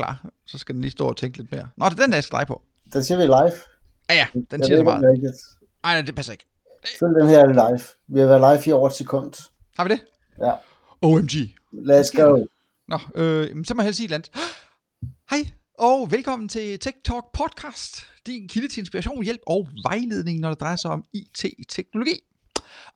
klar. 0.00 0.30
Så 0.46 0.58
skal 0.58 0.74
den 0.74 0.82
lige 0.82 0.90
stå 0.90 1.08
og 1.08 1.16
tænke 1.16 1.38
lidt 1.38 1.52
mere. 1.52 1.68
Nå, 1.76 1.84
det 1.88 1.98
er 2.00 2.02
den, 2.04 2.12
jeg 2.12 2.24
skal 2.24 2.34
dreje 2.34 2.46
på. 2.46 2.62
Den 2.92 3.04
siger 3.04 3.18
vi 3.18 3.24
live. 3.24 3.52
Ja, 4.08 4.14
ja, 4.14 4.26
den 4.34 4.46
Jeg 4.50 4.64
siger 4.64 4.76
så 4.76 4.84
meget. 4.84 5.02
Nej, 5.82 5.94
nej, 5.94 6.02
det 6.02 6.14
passer 6.14 6.32
ikke. 6.32 6.46
Følg 7.00 7.14
den 7.14 7.28
her 7.28 7.46
live. 7.46 7.80
Vi 8.08 8.20
har 8.20 8.26
været 8.26 8.40
live 8.40 8.70
i 8.70 8.72
over 8.72 8.88
et 8.88 8.94
sekund. 8.94 9.32
Har 9.76 9.84
vi 9.84 9.90
det? 9.90 10.00
Ja. 10.38 10.52
OMG. 11.02 11.32
Let's 11.72 12.22
go. 12.22 12.46
Nå, 12.88 12.98
øh, 13.14 13.64
så 13.64 13.74
må 13.74 13.82
jeg 13.82 13.84
helst 13.84 13.96
sige 13.96 14.06
et 14.06 14.12
eller. 14.14 14.28
Hej, 15.30 15.50
og 15.78 16.10
velkommen 16.12 16.48
til 16.48 16.78
Tech 16.78 16.96
Talk 17.04 17.24
Podcast. 17.32 18.06
Din 18.26 18.48
kilde 18.48 18.68
til 18.68 18.78
inspiration, 18.80 19.24
hjælp 19.24 19.40
og 19.46 19.68
vejledning, 19.84 20.40
når 20.40 20.48
det 20.48 20.60
drejer 20.60 20.76
sig 20.76 20.90
om 20.90 21.04
IT-teknologi. 21.12 22.20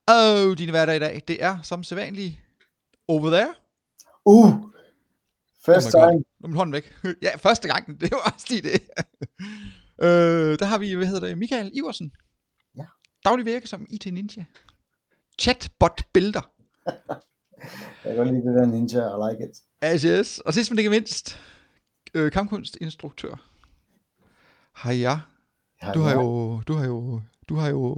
Og 0.07 0.57
dine 0.57 0.71
hverdag 0.71 0.95
i 0.95 0.99
dag, 0.99 1.21
det 1.27 1.43
er 1.43 1.57
som 1.63 1.83
sædvanligt 1.83 2.35
over 3.07 3.29
there. 3.29 3.53
Uh. 4.25 4.53
First 5.65 5.95
Oh 5.95 6.01
my 6.01 6.03
God. 6.03 6.11
time. 6.11 6.23
Nu 6.45 6.47
er 6.47 6.51
min 6.51 6.57
hånd 6.57 6.71
væk. 6.71 6.93
ja, 7.25 7.35
første 7.35 7.67
gang. 7.67 8.01
Det 8.01 8.11
var 8.11 8.31
også 8.33 8.45
lige 8.49 8.61
det. 8.61 8.81
øh, 10.05 10.59
der 10.59 10.65
har 10.65 10.77
vi, 10.77 10.93
hvad 10.93 11.07
hedder 11.07 11.27
det, 11.27 11.37
Michael 11.37 11.71
Iversen. 11.73 12.11
Ja. 12.77 12.83
Daglig 13.25 13.45
virke 13.45 13.67
som 13.67 13.87
IT 13.89 14.05
Ninja. 14.05 14.45
Chatbot-billeder. 15.41 16.41
Jeg 18.03 18.15
kan 18.15 18.15
godt 18.15 18.27
lide 18.27 18.45
det 18.47 18.55
der 18.55 18.65
ninja. 18.65 18.99
I 18.99 19.31
like 19.31 19.43
it. 19.49 19.57
Yes, 19.93 20.01
yes. 20.01 20.39
Og 20.39 20.53
sidst 20.53 20.71
men 20.71 20.79
ikke 20.79 20.89
mindst, 20.89 21.39
øh, 22.13 22.31
kampkunstinstruktør. 22.31 23.49
Hej 24.83 24.93
ja. 24.93 25.19
Ja, 25.83 25.91
Du 25.91 25.99
har 25.99 26.13
jo, 26.13 26.61
du 26.61 26.73
har 26.73 26.85
jo, 26.85 27.21
du 27.49 27.55
har 27.55 27.69
jo, 27.69 27.93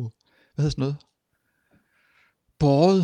hvad 0.56 0.64
hedder 0.64 0.70
sådan 0.70 0.82
noget? 0.82 0.98
Båret, 2.60 3.04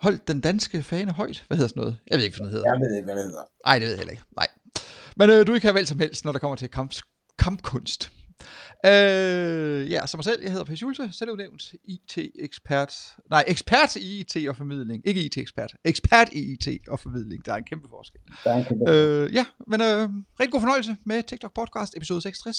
holdt 0.00 0.28
den 0.28 0.40
danske 0.40 0.82
fane 0.82 1.12
højt. 1.12 1.44
Hvad 1.46 1.56
hedder 1.56 1.68
sådan 1.68 1.80
noget? 1.80 1.98
Jeg 2.10 2.18
ved 2.18 2.24
ikke, 2.24 2.36
hvad 2.36 2.46
det 2.46 2.52
hedder. 2.52 2.72
Jeg 2.72 2.80
ved 2.80 2.96
ikke, 2.96 3.04
hvad 3.04 3.16
det 3.16 3.24
hedder. 3.24 3.44
Nej, 3.66 3.78
det 3.78 3.82
ved 3.82 3.90
jeg 3.92 3.98
heller 3.98 4.12
ikke. 4.12 4.24
Nej. 4.36 4.46
Men 5.16 5.30
øh, 5.30 5.46
du 5.46 5.58
kan 5.58 5.74
vel 5.74 5.86
som 5.86 5.98
helst, 5.98 6.24
når 6.24 6.32
der 6.32 6.38
kommer 6.38 6.56
til 6.56 6.68
kamp, 6.70 6.94
kampkunst. 7.38 8.12
Øh, 8.86 9.90
ja, 9.90 10.06
som 10.06 10.18
mig 10.18 10.24
selv, 10.24 10.42
jeg 10.42 10.50
hedder 10.50 10.64
Per 10.64 10.74
Schulze, 10.74 11.08
selvudnævnt 11.12 11.72
IT-ekspert. 11.84 12.94
Nej, 13.30 13.44
ekspert 13.46 13.96
i 13.96 14.20
IT 14.20 14.48
og 14.48 14.56
formidling. 14.56 15.02
Ikke 15.06 15.24
IT-ekspert. 15.24 15.74
Ekspert 15.84 16.28
i 16.32 16.52
IT 16.52 16.88
og 16.88 17.00
formidling. 17.00 17.46
Der 17.46 17.52
er 17.52 17.56
en 17.56 17.64
kæmpe 17.64 17.88
forskel. 17.88 18.20
Der 18.44 18.50
er 18.52 18.58
en 18.58 18.64
kæmpe... 18.64 18.90
Øh, 18.90 19.34
ja, 19.34 19.44
men 19.66 19.80
øh, 19.80 20.08
rigtig 20.40 20.52
god 20.52 20.60
fornøjelse 20.60 20.96
med 21.06 21.22
TikTok 21.22 21.54
Podcast 21.54 21.96
episode 21.96 22.20
66, 22.20 22.56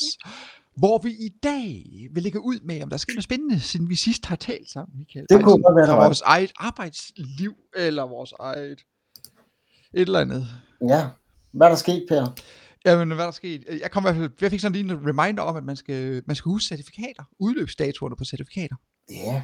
hvor 0.77 0.97
vi 0.97 1.09
i 1.09 1.29
dag 1.43 1.83
vil 2.13 2.23
lægge 2.23 2.41
ud 2.41 2.59
med, 2.59 2.83
om 2.83 2.89
der 2.89 2.95
er 2.95 2.97
sket 2.97 3.15
noget 3.15 3.23
spændende, 3.23 3.59
siden 3.59 3.89
vi 3.89 3.95
sidst 3.95 4.25
har 4.25 4.35
talt 4.35 4.69
sammen, 4.69 4.99
Michael. 4.99 5.25
Det 5.29 5.43
kunne 5.43 5.63
godt 5.63 5.75
være, 5.75 5.85
der 5.85 5.91
fra 5.91 5.97
var. 5.97 6.05
vores 6.05 6.21
eget 6.21 6.51
arbejdsliv, 6.57 7.53
eller 7.75 8.03
vores 8.03 8.33
eget 8.39 8.79
et 9.93 10.01
eller 10.01 10.19
andet. 10.19 10.47
Ja. 10.89 11.07
Hvad 11.53 11.67
er 11.67 11.71
der 11.71 11.77
sket, 11.77 12.05
Per? 12.09 12.35
Jamen, 12.85 13.07
hvad 13.07 13.25
er 13.25 13.27
der 13.27 13.31
sket? 13.31 13.63
Jeg, 13.81 13.91
kom 13.91 14.03
i 14.03 14.05
hvert 14.05 14.15
fald, 14.15 14.31
jeg 14.41 14.51
fik 14.51 14.59
sådan 14.59 14.75
lige 14.75 14.93
en 14.93 15.07
reminder 15.07 15.43
om, 15.43 15.55
at 15.55 15.63
man 15.63 15.75
skal, 15.75 16.23
man 16.27 16.35
skal 16.35 16.49
huske 16.49 16.67
certifikater, 16.67 17.23
udløbsdatoerne 17.39 18.15
på 18.15 18.25
certifikater. 18.25 18.75
Ja. 19.09 19.43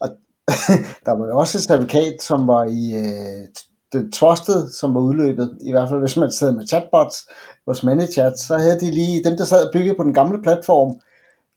Og 0.00 0.08
der 1.06 1.12
var 1.12 1.26
jo 1.26 1.38
også 1.38 1.58
et 1.58 1.62
certifikat, 1.64 2.22
som 2.22 2.46
var 2.46 2.64
i 2.64 2.94
øh, 2.94 3.48
det 3.92 4.12
trusted, 4.12 4.70
som 4.70 4.94
var 4.94 5.00
udløbet. 5.00 5.58
I 5.60 5.70
hvert 5.70 5.88
fald, 5.88 6.00
hvis 6.00 6.16
man 6.16 6.32
sad 6.32 6.52
med 6.52 6.66
chatbots 6.66 7.28
hos 7.66 7.82
ManyChat, 7.82 8.38
så 8.38 8.58
havde 8.58 8.80
de 8.80 8.90
lige, 8.90 9.24
dem 9.24 9.36
der 9.36 9.44
sad 9.44 9.66
og 9.66 9.72
byggede 9.72 9.94
på 9.96 10.02
den 10.02 10.14
gamle 10.14 10.42
platform, 10.42 11.00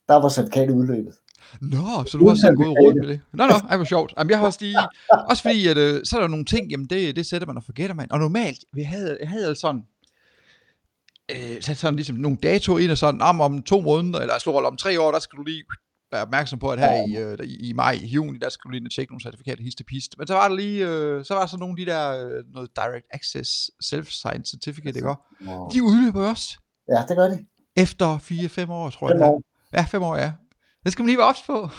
der 0.07 0.15
var 0.15 0.29
certifikatet 0.29 0.75
udløbet. 0.75 1.13
Nå, 1.61 2.03
så 2.07 2.17
du 2.17 2.23
har 2.25 2.31
også 2.31 2.53
god 2.57 2.65
råd 2.65 2.93
med 2.93 3.07
det. 3.07 3.21
Nå, 3.33 3.45
nå, 3.45 3.53
ej, 3.69 3.75
hvor 3.75 3.85
sjovt. 3.85 4.13
Jamen, 4.17 4.31
jeg 4.31 4.39
har 4.39 4.45
også 4.45 4.59
lige, 4.61 4.77
også 5.29 5.41
fordi, 5.43 5.67
at, 5.67 5.77
øh, 5.77 6.01
så 6.05 6.17
er 6.17 6.21
der 6.21 6.27
nogle 6.27 6.45
ting, 6.45 6.71
jamen 6.71 6.85
det, 6.87 7.15
det 7.15 7.25
sætter 7.25 7.47
man 7.47 7.57
og 7.57 7.63
forgætter 7.63 7.95
man. 7.95 8.11
Og 8.11 8.19
normalt, 8.19 8.59
vi 8.73 8.83
havde, 8.83 9.17
jeg 9.21 9.29
havde 9.29 9.55
sådan, 9.55 9.81
øh, 11.31 11.61
sat 11.61 11.77
sådan 11.77 11.95
ligesom 11.95 12.15
nogle 12.15 12.37
datoer 12.43 12.79
ind 12.79 12.91
og 12.91 12.97
sådan, 12.97 13.21
om, 13.21 13.41
om 13.41 13.63
to 13.63 13.81
måneder, 13.81 14.19
eller 14.19 14.39
slår 14.39 14.61
om 14.61 14.77
tre 14.77 15.01
år, 15.01 15.11
der 15.11 15.19
skal 15.19 15.37
du 15.37 15.43
lige 15.43 15.63
være 16.11 16.21
opmærksom 16.21 16.59
på, 16.59 16.69
at 16.69 16.79
her 16.79 17.05
i, 17.07 17.17
øh, 17.17 17.37
i, 17.47 17.69
i 17.69 17.73
maj, 17.73 17.91
i 17.91 18.05
juni, 18.05 18.37
der 18.37 18.49
skal 18.49 18.69
du 18.69 18.71
lige 18.71 18.89
tjekke 18.89 19.13
nogle 19.13 19.21
certifikater, 19.23 19.63
histe 19.63 19.83
pist. 19.83 20.15
Men 20.17 20.27
så 20.27 20.33
var 20.33 20.47
der 20.47 20.55
lige, 20.55 20.87
øh, 20.87 21.25
så 21.25 21.33
var 21.33 21.41
der 21.41 21.47
så 21.47 21.57
nogle 21.57 21.71
af 21.71 21.85
de 21.85 21.91
der, 21.91 22.25
øh, 22.25 22.43
noget 22.53 22.69
Direct 22.75 23.05
Access 23.11 23.71
Self-Signed 23.83 24.43
Certificate, 24.43 24.97
ikke? 24.97 25.07
Wow. 25.07 25.69
De 25.69 25.83
udløber 25.83 26.29
også 26.29 26.57
Ja, 26.89 27.03
det 27.07 27.17
gør 27.17 27.27
de. 27.27 27.45
efter 27.75 28.17
4-5 28.17 28.71
år, 28.71 28.89
tror 28.89 29.07
jeg. 29.07 29.15
Fem 29.15 29.21
det 29.21 29.27
år. 29.27 29.43
Ja, 29.73 29.81
5 29.81 30.03
år, 30.03 30.15
ja. 30.15 30.31
Det 30.83 30.91
skal 30.91 31.03
man 31.03 31.07
lige 31.07 31.17
være 31.17 31.27
ops 31.27 31.43
på. 31.47 31.69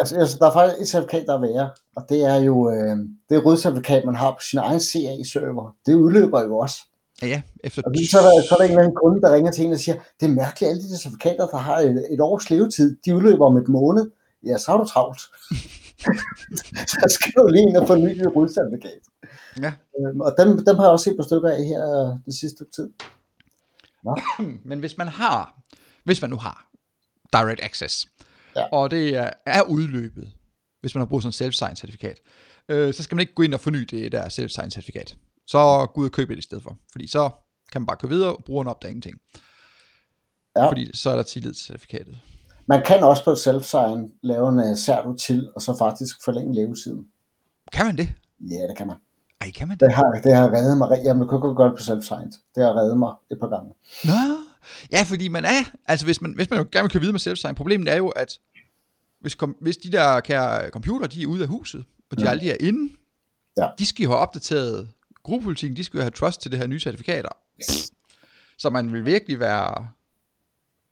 Altså, 0.00 0.16
altså, 0.16 0.36
der 0.40 0.46
er 0.46 0.52
faktisk 0.52 0.82
et 0.82 0.88
certifikat, 0.88 1.26
der 1.26 1.34
er 1.34 1.40
værre, 1.40 1.70
og 1.96 2.06
det 2.08 2.24
er 2.24 2.36
jo 2.36 2.70
øh, 2.70 2.96
det 3.28 3.44
rødcertifikat, 3.44 4.04
man 4.04 4.14
har 4.14 4.30
på 4.30 4.42
sin 4.50 4.58
egen 4.58 4.80
CA-server. 4.80 5.76
Det 5.86 5.94
udløber 5.94 6.42
jo 6.42 6.58
også. 6.58 6.76
Ja, 7.22 7.26
ja, 7.26 7.42
efter 7.64 7.82
Og 7.82 7.92
så 8.10 8.18
er, 8.18 8.22
der, 8.22 8.42
så 8.48 8.54
er 8.54 8.58
der 8.58 8.64
en 8.64 8.70
eller 8.70 8.82
anden 8.82 8.96
kunde, 9.02 9.22
der 9.22 9.34
ringer 9.34 9.52
til 9.52 9.64
en 9.64 9.72
og 9.72 9.78
siger, 9.78 9.96
det 10.20 10.26
er 10.26 10.32
mærkeligt, 10.32 10.70
alle 10.70 10.82
de 10.82 10.88
certifikater, 10.88 11.46
der 11.46 11.56
har 11.56 11.78
et, 11.78 12.06
et 12.10 12.20
års 12.20 12.50
levetid, 12.50 12.96
de 13.04 13.16
udløber 13.16 13.46
om 13.46 13.56
et 13.56 13.68
måned. 13.68 14.10
Ja, 14.46 14.58
så 14.58 14.70
har 14.70 14.78
du 14.78 14.84
travlt. 14.84 15.20
så 16.92 17.06
skal 17.10 17.32
du 17.36 17.48
lige 17.48 17.68
ind 17.68 17.76
og 17.76 17.86
forny 17.86 18.20
et 18.20 18.36
rødcertifikat. 18.36 19.02
Ja. 19.62 19.72
Øhm, 19.98 20.20
og 20.20 20.34
dem, 20.38 20.64
dem 20.64 20.76
har 20.76 20.84
jeg 20.84 20.92
også 20.92 21.04
set 21.04 21.16
på 21.16 21.22
stykker 21.22 21.50
af 21.50 21.64
her 21.64 21.82
det 22.26 22.34
sidste 22.34 22.56
stykke 22.56 22.72
tid. 22.72 22.88
Men 24.70 24.78
hvis 24.78 24.98
man 24.98 25.08
har, 25.08 25.54
hvis 26.04 26.20
man 26.20 26.30
nu 26.30 26.36
har 26.36 26.66
direct 27.32 27.60
access, 27.62 28.06
Ja. 28.56 28.64
og 28.72 28.90
det 28.90 29.16
er, 29.16 29.30
er 29.46 29.62
udløbet, 29.62 30.32
hvis 30.80 30.94
man 30.94 31.00
har 31.00 31.06
brugt 31.06 31.22
sådan 31.22 31.46
en 31.46 31.52
self-sign 31.52 31.74
certifikat, 31.74 32.18
øh, 32.68 32.94
så 32.94 33.02
skal 33.02 33.16
man 33.16 33.20
ikke 33.20 33.34
gå 33.34 33.42
ind 33.42 33.54
og 33.54 33.60
forny 33.60 33.80
det 33.90 34.12
der 34.12 34.28
self-sign 34.28 34.70
certifikat. 34.70 35.16
Så 35.46 35.86
gå 35.94 36.00
ud 36.00 36.06
og 36.06 36.12
købe 36.12 36.32
det 36.32 36.38
i 36.38 36.42
stedet 36.42 36.62
for. 36.62 36.76
Fordi 36.92 37.06
så 37.06 37.30
kan 37.72 37.80
man 37.80 37.86
bare 37.86 37.96
køre 37.96 38.10
videre, 38.10 38.36
og 38.36 38.44
brugeren 38.44 38.68
opdager 38.68 38.90
ingenting. 38.90 39.16
Ja. 40.56 40.68
Fordi 40.68 40.96
så 40.96 41.10
er 41.10 41.16
der 41.16 41.22
tillid 41.22 41.52
til 41.52 41.66
certifikatet. 41.66 42.18
Man 42.66 42.82
kan 42.84 43.02
også 43.02 43.24
på 43.24 43.30
et 43.30 43.36
self-sign 43.36 44.18
lave 44.22 44.48
en 44.48 44.70
uh, 44.70 44.76
certo 44.76 45.16
til, 45.16 45.50
og 45.54 45.62
så 45.62 45.76
faktisk 45.78 46.16
forlænge 46.24 46.54
levetiden. 46.54 47.06
Kan 47.72 47.86
man 47.86 47.96
det? 47.96 48.08
Ja, 48.40 48.68
det 48.68 48.76
kan 48.76 48.86
man. 48.86 48.96
Ej, 49.40 49.50
kan 49.50 49.68
man 49.68 49.78
det? 49.78 49.86
Det 49.86 49.94
har, 49.94 50.20
det 50.24 50.34
har 50.36 50.52
reddet 50.52 50.78
mig. 50.78 51.00
Jamen, 51.04 51.20
jeg 51.22 51.28
kunne 51.28 51.54
godt 51.54 51.72
på 51.76 51.82
self-sign. 51.82 52.30
Det 52.54 52.64
har 52.64 52.74
reddet 52.80 52.98
mig 52.98 53.12
et 53.30 53.40
par 53.40 53.48
gange. 53.48 53.74
Nå, 54.04 54.18
ja, 54.92 55.02
fordi 55.02 55.28
man 55.28 55.44
er, 55.44 55.64
altså 55.86 56.06
hvis 56.06 56.20
man, 56.20 56.32
hvis 56.34 56.50
man 56.50 56.58
jo 56.58 56.66
gerne 56.72 56.84
vil 56.84 56.90
køre 56.92 57.00
videre 57.00 57.12
med 57.12 57.20
self-sign, 57.20 57.54
problemet 57.54 57.88
er 57.92 57.96
jo, 57.96 58.08
at 58.08 58.38
hvis, 59.20 59.34
kom, 59.34 59.56
hvis 59.60 59.76
de 59.76 59.92
der 59.92 60.20
kære 60.20 60.70
computer, 60.70 61.06
de 61.06 61.22
er 61.22 61.26
ude 61.26 61.42
af 61.42 61.48
huset, 61.48 61.84
og 62.10 62.18
de 62.18 62.22
Ja. 62.24 62.30
aldrig 62.30 62.50
er 62.50 62.56
inde, 62.60 62.92
Ja. 63.58 63.66
de 63.78 63.86
skal 63.86 64.02
jo 64.04 64.08
have 64.10 64.18
opdateret 64.18 64.90
gruppepolitikken, 65.22 65.76
de 65.76 65.84
skal 65.84 65.98
jo 65.98 66.02
have 66.02 66.10
trust 66.10 66.40
til 66.42 66.50
det 66.50 66.58
her 66.58 66.66
nye 66.66 66.80
certifikater. 66.80 67.28
Så 68.58 68.70
man 68.70 68.92
vil 68.92 69.04
virkelig 69.04 69.40
være 69.40 69.88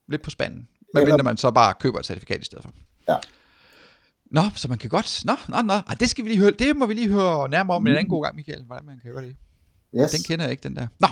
lidt 0.08 0.22
på 0.22 0.30
spanden, 0.30 0.68
medmindre 0.94 1.14
Eller- 1.14 1.24
man 1.24 1.36
så 1.36 1.50
bare 1.50 1.74
køber 1.80 1.98
et 1.98 2.06
certifikat 2.06 2.40
i 2.40 2.44
stedet 2.44 2.64
for. 2.64 2.72
Ja. 3.08 3.16
Nå, 4.30 4.42
så 4.56 4.68
man 4.68 4.78
kan 4.78 4.90
godt, 4.90 5.22
nå, 5.24 5.36
nå, 5.48 5.62
nå, 5.62 5.72
Ej, 5.72 5.94
det 6.00 6.10
skal 6.10 6.24
vi 6.24 6.28
lige 6.28 6.40
høre, 6.40 6.50
det 6.50 6.76
må 6.76 6.86
vi 6.86 6.94
lige 6.94 7.08
høre 7.08 7.48
nærmere 7.48 7.76
om 7.76 7.86
en 7.86 7.92
anden 7.94 8.08
god 8.08 8.24
gang, 8.24 8.36
Michael, 8.36 8.62
hvordan 8.64 8.86
man 8.86 9.00
kan 9.02 9.12
gøre 9.12 9.22
det. 9.24 9.36
Yes. 10.00 10.10
Den 10.10 10.22
kender 10.22 10.44
jeg 10.44 10.50
ikke, 10.52 10.62
den 10.62 10.76
der. 10.76 10.86
Nå, 11.00 11.08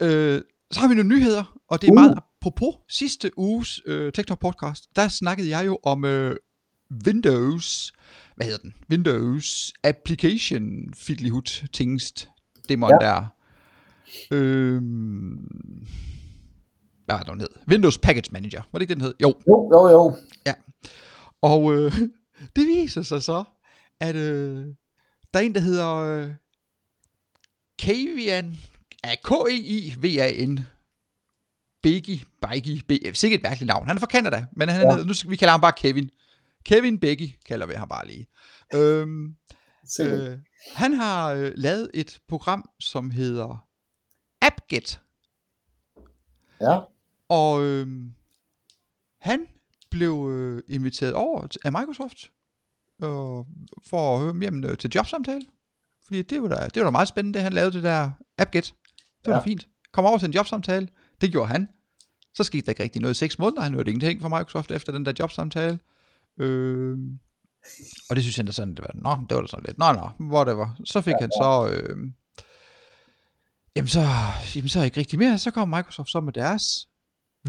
øh, 0.00 0.42
så 0.72 0.80
har 0.80 0.88
vi 0.88 0.94
nogle 0.94 1.14
nyheder, 1.16 1.58
og 1.68 1.80
det 1.80 1.88
er 1.88 1.92
Uh. 1.92 1.94
meget 1.94 2.18
apropos 2.40 2.74
sidste 2.88 3.38
uges 3.38 3.80
øh, 3.86 4.12
TikTok 4.12 4.40
podcast. 4.40 4.84
Der 4.96 5.08
snakkede 5.08 5.48
jeg 5.48 5.66
jo 5.66 5.78
om 5.82 6.04
øh, 6.04 6.36
Windows, 7.06 7.92
hvad 8.36 8.46
hedder 8.46 8.58
den? 8.62 8.74
Windows 8.90 9.72
Application 9.84 10.64
Fiddlyhood 10.94 11.68
Tingst, 11.72 12.28
demon 12.68 12.90
ja. 13.00 13.06
Ja. 13.06 13.10
der. 13.10 13.26
Øh, 14.30 14.82
hvad 17.04 17.16
var 17.16 17.22
den 17.22 17.40
hed? 17.40 17.48
Windows 17.68 17.98
Package 17.98 18.32
Manager, 18.32 18.62
var 18.72 18.78
det 18.78 18.82
ikke 18.82 18.94
den 18.94 19.02
hed? 19.02 19.14
Jo, 19.22 19.34
Jo, 19.48 19.70
jo, 19.72 19.88
jo. 19.90 20.16
og 21.42 21.74
øh, 21.74 21.92
det 22.56 22.66
viser 22.66 23.02
sig 23.02 23.22
så, 23.22 23.44
at 24.00 24.16
øh, 24.16 24.66
der 25.34 25.40
er 25.40 25.44
en, 25.44 25.54
der 25.54 25.60
hedder 25.60 25.94
øh, 25.94 26.30
Kavian, 27.78 28.56
ja, 29.04 29.14
K-E-I-V-A-N, 29.24 30.58
Beggy, 31.82 32.18
Beggy, 32.42 32.82
Be- 32.88 33.14
sikkert 33.14 33.38
et 33.38 33.42
mærkeligt 33.42 33.66
navn. 33.66 33.86
Han 33.86 33.96
er 33.96 34.00
fra 34.00 34.06
Canada, 34.06 34.46
men 34.52 34.68
han 34.68 34.80
Ja. 34.90 34.96
nu 35.04 35.12
vi 35.28 35.36
kalder 35.36 35.50
ham 35.50 35.60
bare 35.60 35.72
Kevin. 35.72 36.10
Kevin 36.64 37.00
Beggy 37.00 37.28
kalder 37.46 37.66
vi 37.66 37.74
ham 37.74 37.88
bare 37.88 38.06
lige. 38.06 38.26
Øhm, 38.74 39.36
Sikkert. 39.84 40.20
øh, 40.20 40.38
han 40.74 40.92
har 40.94 41.32
øh, 41.32 41.52
lavet 41.56 41.90
et 41.94 42.20
program, 42.28 42.70
som 42.80 43.10
hedder 43.10 43.66
AppGet, 44.40 45.00
Ja. 46.60 46.78
og 47.28 47.62
øh, 47.64 47.86
han 49.20 49.46
blev 49.90 50.28
øh, 50.32 50.62
inviteret 50.68 51.14
over 51.14 51.46
til, 51.46 51.60
af 51.64 51.72
Microsoft 51.72 52.30
øh, 53.02 53.44
for 53.86 54.14
at 54.14 54.20
høre 54.20 54.48
om, 54.48 54.64
øh, 54.64 54.78
til 54.78 54.90
jobsamtale. 54.94 55.46
Fordi 56.06 56.22
det 56.22 56.42
var, 56.42 56.48
da, 56.48 56.68
det 56.68 56.76
var 56.80 56.84
da 56.84 56.90
meget 56.90 57.08
spændende, 57.08 57.36
det 57.36 57.42
han 57.42 57.52
lavede 57.52 57.72
det 57.72 57.82
der 57.82 58.10
AppGet. 58.38 58.74
Det 59.26 59.30
var 59.32 59.36
ja. 59.36 59.40
Da 59.40 59.44
fint. 59.44 59.68
Kom 59.92 60.04
over 60.04 60.18
til 60.18 60.26
en 60.26 60.32
jobsamtale. 60.34 60.88
Det 61.20 61.30
gjorde 61.32 61.48
han. 61.48 61.68
Så 62.34 62.44
skete 62.44 62.62
der 62.66 62.70
ikke 62.72 62.82
rigtig 62.82 63.02
noget 63.02 63.14
i 63.14 63.18
seks 63.18 63.38
måneder. 63.38 63.62
Han 63.62 63.74
hørte 63.74 63.90
ingenting 63.90 64.22
fra 64.22 64.28
Microsoft 64.28 64.70
efter 64.70 64.92
den 64.92 65.06
der 65.06 65.12
jobsamtale. 65.18 65.78
Øh, 66.40 66.98
og 68.10 68.16
det 68.16 68.24
synes 68.24 68.36
han 68.36 68.46
da 68.46 68.52
sådan, 68.52 68.74
det 68.74 68.84
var, 68.84 68.90
nå, 68.94 69.26
det 69.28 69.34
var 69.36 69.40
da 69.40 69.46
sådan 69.48 69.64
lidt, 69.66 69.78
nå, 69.78 69.92
nå, 69.92 70.10
whatever. 70.36 70.68
Så 70.84 71.00
fik 71.00 71.12
ja, 71.12 71.16
han 71.20 71.30
så, 71.30 71.68
øh, 71.72 71.96
jamen 73.76 73.88
så, 73.88 74.00
jamen 74.54 74.68
så 74.68 74.82
ikke 74.82 75.00
rigtig 75.00 75.18
mere. 75.18 75.38
Så 75.38 75.50
kommer 75.50 75.76
Microsoft 75.76 76.10
så 76.10 76.20
med 76.20 76.32
deres 76.32 76.88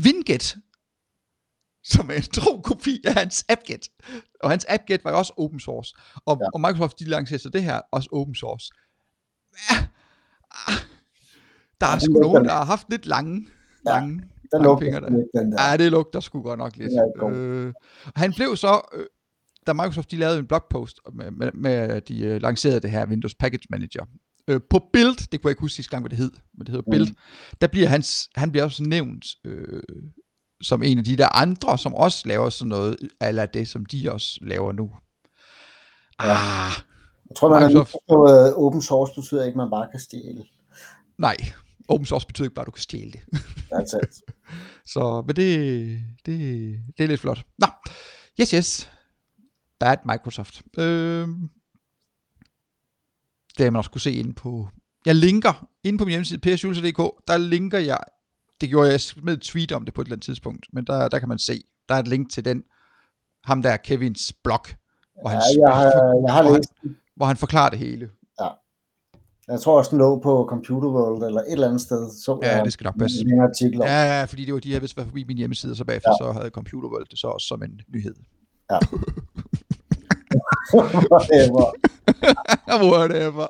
Winget, 0.06 0.56
som 1.83 2.09
er 2.09 2.13
en 2.13 2.21
tro 2.21 2.62
kopi 2.62 3.01
af 3.06 3.13
hans 3.13 3.45
AppGet. 3.50 3.89
Og 4.44 4.50
hans 4.50 4.65
AppGet 4.69 5.03
var 5.03 5.12
jo 5.12 5.18
også 5.18 5.33
open 5.38 5.59
source. 5.59 5.95
Og, 6.25 6.38
Ja. 6.41 6.47
og 6.53 6.62
Microsoft, 6.62 7.00
de 7.00 7.06
lancerede 7.06 7.44
så 7.44 7.50
det 7.50 7.63
her 7.63 7.81
også 7.91 8.09
open 8.12 8.35
source. 8.35 8.71
Ja, 9.71 9.88
ah, 10.68 10.74
der 11.81 11.88
er 11.88 12.00
sgu 12.00 12.13
nogen, 12.13 12.45
der 12.45 12.51
har 12.51 12.65
haft 12.65 12.89
lidt 12.89 13.06
lange, 13.06 13.47
Ja, 13.85 13.91
lange 13.91 14.13
Den 14.51 14.79
fingre 14.79 15.01
der. 15.01 15.09
lidt, 15.09 15.27
den 15.35 15.51
der. 15.51 15.69
Ja, 15.71 15.77
det 15.77 15.91
lugter 15.91 16.19
sgu 16.19 16.41
godt 16.41 16.57
nok 16.59 16.75
lidt. 16.75 16.91
Øh, 17.38 17.74
han 18.15 18.33
blev 18.33 18.56
så, 18.56 18.81
øh, 18.94 19.06
da 19.68 19.74
Microsoft 19.74 20.12
de 20.12 20.15
lavede 20.18 20.39
en 20.39 20.47
blogpost 20.47 21.00
med, 21.13 21.31
med, 21.31 21.51
med 21.53 22.01
de 22.01 22.19
øh, 22.25 22.41
lancerede 22.41 22.79
det 22.79 22.91
her 22.91 23.07
Windows 23.07 23.35
Package 23.35 23.68
Manager. 23.69 24.06
Øh, 24.47 24.59
på 24.69 24.79
Build, 24.94 25.29
det 25.31 25.41
kunne 25.41 25.50
jeg 25.50 25.51
ikke 25.51 25.62
huske 25.62 25.75
sidste 25.75 25.89
gang, 25.91 26.03
hvad 26.03 26.09
det 26.09 26.18
hed, 26.18 26.31
men 26.53 26.59
det 26.65 26.69
hedder 26.69 26.83
Mm. 26.88 26.91
Build, 26.91 27.07
der 27.62 27.68
bliver 27.68 27.88
hans, 27.88 28.29
han 28.35 28.51
bliver 28.51 28.63
også 28.63 28.83
nævnt 28.83 29.25
øh, 29.45 29.83
som 30.62 30.83
en 30.83 30.97
af 30.97 31.03
de 31.03 31.18
der 31.18 31.35
andre, 31.35 31.77
som 31.77 31.94
også 31.95 32.27
laver 32.27 32.50
sådan 32.50 32.69
noget, 32.69 32.95
eller 33.21 33.45
det, 33.45 33.68
som 33.68 33.85
de 33.85 34.12
også 34.12 34.39
laver 34.41 34.71
nu. 34.71 34.91
Ja. 36.24 36.31
Ah, 36.31 36.71
Jeg 37.29 37.35
tror, 37.35 37.50
man 37.50 37.62
har 37.62 37.68
Microsoft. 37.69 37.94
misforstået, 38.09 38.47
at 38.47 38.53
open 38.56 38.81
source 38.81 39.12
betyder 39.21 39.44
ikke, 39.44 39.53
at 39.53 39.57
man 39.57 39.69
bare 39.69 39.88
kan 39.91 40.00
stjæle. 40.00 40.44
nej, 41.18 41.35
open 41.88 42.06
source 42.06 42.28
betyder 42.28 42.45
ikke 42.45 42.56
bare, 42.56 42.63
at 42.63 42.68
du 42.68 42.72
kan 42.72 42.81
stjæle 42.81 43.12
det. 43.12 43.22
Så, 44.86 45.24
men 45.28 45.36
det, 45.36 45.88
det, 46.25 46.39
det 46.98 47.04
er 47.04 47.07
lidt 47.07 47.22
flot. 47.22 47.45
Nå, 47.57 47.68
yes, 48.42 48.50
yes. 48.51 48.92
Bad 49.80 49.98
Microsoft. 50.06 50.62
Øhm, 50.78 51.50
det 53.57 53.63
har 53.63 53.72
man 53.72 53.75
også 53.78 53.92
kunne 53.92 54.01
se 54.01 54.12
inde 54.13 54.34
på, 54.34 54.69
jeg 55.06 55.16
linker, 55.16 55.68
inde 55.84 55.98
på 55.98 56.06
min 56.06 56.10
hjemmeside, 56.10 56.39
psjulse.dk, 56.39 56.98
der 57.28 57.38
linker 57.38 57.80
jeg, 57.80 58.00
det 58.62 58.69
gjorde 58.69 58.89
jeg 58.92 59.00
med 59.24 59.34
et 59.34 59.42
tweet 59.42 59.72
om 59.72 59.86
det 59.86 59.94
på 59.94 60.01
et 60.01 60.06
eller 60.06 60.16
andet 60.16 60.25
tidspunkt, 60.25 60.66
men 60.74 60.86
der, 60.88 61.10
der 61.10 61.19
kan 61.19 61.30
man 61.30 61.39
se, 61.39 61.62
der 61.89 61.95
er 61.95 62.00
et 62.00 62.07
link 62.07 62.31
til 62.31 62.45
den, 62.45 62.63
ham 63.44 63.62
der 63.62 63.78
Kevins 63.78 64.34
blog, 64.44 64.66
hvor 65.22 65.30
han, 65.30 65.42
ja, 65.57 65.68
jeg 65.68 65.75
har, 65.75 65.84
jeg 66.28 66.34
har 66.34 66.44
hvor 66.44 66.54
han- 66.54 66.95
hvor 67.16 67.25
han 67.25 67.38
forklarer 67.38 67.69
det 67.69 67.80
hele. 67.80 68.10
Jeg 69.47 69.61
tror 69.61 69.77
også, 69.77 69.91
den 69.91 69.97
lå 69.99 70.19
på 70.19 70.45
Computer 70.49 70.89
World 70.89 71.23
eller 71.23 71.41
et 71.41 71.51
eller 71.51 71.67
andet 71.67 71.81
sted. 71.81 72.11
Så 72.23 72.39
Ja, 72.44 72.55
jeg 72.55 72.65
det 72.65 72.73
skal 72.73 72.83
nok 72.85 72.99
passe. 72.99 73.21
en 73.21 73.41
artikel 73.41 73.81
om. 73.81 73.88
Ja, 73.88 74.17
ja, 74.19 74.23
fordi 74.23 74.45
det 74.45 74.53
var 74.53 74.59
de 74.59 74.71
her, 74.71 74.79
hvis 74.79 74.97
været 74.97 75.07
forbi 75.07 75.23
min 75.23 75.38
hjemmeside, 75.38 75.71
og 75.73 75.77
så 75.77 75.85
bagefter 75.85 76.09
ja. 76.21 76.25
så 76.25 76.31
havde 76.31 76.49
Computer 76.49 76.89
World 76.89 77.05
det 77.11 77.19
så 77.19 77.27
også 77.27 77.47
som 77.47 77.63
en 77.63 77.81
nyhed. 77.94 78.15
Whatever. 80.73 81.71
Whatever. 82.94 83.47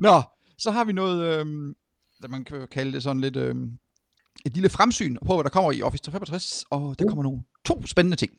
Nå, 0.00 0.22
så 0.58 0.70
har 0.70 0.84
vi 0.84 0.92
noget, 0.92 1.22
øhm, 1.40 1.74
der 2.22 2.28
man 2.28 2.44
kan 2.44 2.68
kalde 2.70 2.92
det 2.92 3.02
sådan 3.02 3.20
lidt 3.20 3.36
øhm, 3.36 3.70
et 4.46 4.54
lille 4.54 4.68
fremsyn 4.68 5.16
på, 5.26 5.34
hvad 5.34 5.44
der 5.44 5.50
kommer 5.50 5.72
i 5.72 5.82
Office 5.82 6.02
365, 6.04 6.64
og 6.70 6.94
der 6.98 7.04
Mm. 7.04 7.08
kommer 7.08 7.22
nogle 7.22 7.42
to 7.64 7.86
spændende 7.86 8.16
ting. 8.16 8.32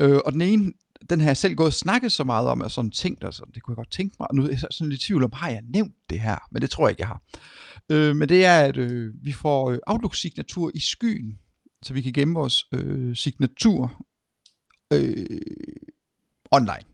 Øh, 0.00 0.20
og 0.24 0.32
den 0.32 0.42
ene, 0.42 0.72
den 1.10 1.20
har 1.20 1.28
jeg 1.28 1.36
selv 1.36 1.54
gået 1.54 1.66
og 1.66 1.72
snakket 1.72 2.12
så 2.12 2.24
meget 2.24 2.48
om, 2.48 2.60
og 2.60 2.70
sådan 2.70 2.90
tænkt, 2.90 3.24
og 3.24 3.34
sådan, 3.34 3.52
det 3.54 3.62
kunne 3.62 3.72
jeg 3.72 3.76
godt 3.76 3.90
tænke 3.90 4.16
mig, 4.20 4.30
og 4.30 4.34
nu 4.36 4.44
er 4.44 4.48
jeg 4.48 4.58
sådan 4.58 4.90
lidt 4.90 5.02
i 5.02 5.06
tvivl 5.06 5.24
om, 5.24 5.32
har 5.32 5.50
jeg 5.50 5.62
nævnt 5.62 5.94
det 6.10 6.20
her? 6.20 6.36
Men 6.50 6.62
det 6.62 6.70
tror 6.70 6.86
jeg 6.86 6.90
ikke, 6.90 7.00
jeg 7.00 7.08
har. 7.08 7.22
Øh, 7.90 8.16
men 8.16 8.28
det 8.28 8.44
er, 8.44 8.60
at 8.60 8.76
øh, 8.76 9.14
vi 9.22 9.32
får 9.32 9.70
øh, 9.70 9.78
Outlook-signatur 9.86 10.70
i 10.74 10.80
skyen, 10.80 11.38
så 11.82 11.94
vi 11.94 12.02
kan 12.02 12.12
gemme 12.12 12.34
vores 12.34 12.64
øh, 12.72 13.16
signatur 13.16 14.04
øh, 14.92 15.40
online. 16.50 16.84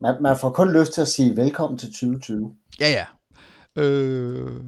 Man, 0.00 0.22
man 0.22 0.38
får 0.40 0.50
kun 0.50 0.72
lyst 0.72 0.92
til 0.92 1.00
at 1.00 1.08
sige 1.08 1.36
velkommen 1.36 1.78
til 1.78 1.88
2020. 1.88 2.56
Ja, 2.80 2.90
ja. 2.90 3.06
Øh, 3.82 4.60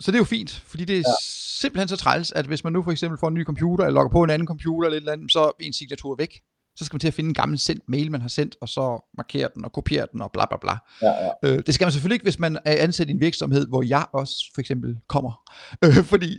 så 0.00 0.10
det 0.10 0.16
er 0.16 0.20
jo 0.20 0.24
fint, 0.24 0.50
fordi 0.50 0.84
det 0.84 0.94
er 0.94 0.98
ja. 0.98 1.14
simpelthen 1.60 1.88
så 1.88 1.96
træls, 1.96 2.32
at 2.32 2.46
hvis 2.46 2.64
man 2.64 2.72
nu 2.72 2.82
for 2.82 2.90
eksempel 2.90 3.18
får 3.18 3.28
en 3.28 3.34
ny 3.34 3.44
computer, 3.44 3.84
eller 3.84 3.94
logger 3.94 4.10
på 4.10 4.22
en 4.22 4.30
anden 4.30 4.48
computer 4.48 4.86
eller 4.86 4.96
et 4.96 5.00
eller 5.00 5.12
andet, 5.12 5.32
så 5.32 5.40
er 5.40 5.50
en 5.60 5.72
signatur 5.72 6.14
væk. 6.14 6.42
Så 6.76 6.84
skal 6.84 6.94
man 6.94 7.00
til 7.00 7.08
at 7.08 7.14
finde 7.14 7.28
en 7.28 7.34
gammel 7.34 7.58
sendt 7.58 7.82
mail, 7.88 8.10
man 8.10 8.20
har 8.20 8.28
sendt, 8.28 8.56
og 8.60 8.68
så 8.68 9.10
markere 9.16 9.48
den 9.54 9.64
og 9.64 9.72
kopiere 9.72 10.06
den 10.12 10.22
og 10.22 10.32
bla 10.32 10.46
bla 10.46 10.56
bla. 10.60 10.76
Ja, 11.02 11.12
ja. 11.24 11.30
Øh, 11.42 11.62
det 11.66 11.74
skal 11.74 11.84
man 11.84 11.92
selvfølgelig 11.92 12.14
ikke, 12.14 12.24
hvis 12.24 12.38
man 12.38 12.58
er 12.64 12.82
ansat 12.82 13.08
i 13.08 13.10
en 13.10 13.20
virksomhed, 13.20 13.66
hvor 13.66 13.82
jeg 13.82 14.06
også 14.12 14.34
for 14.54 14.60
eksempel 14.60 14.96
kommer. 15.08 15.50
Øh, 15.84 16.04
fordi 16.04 16.36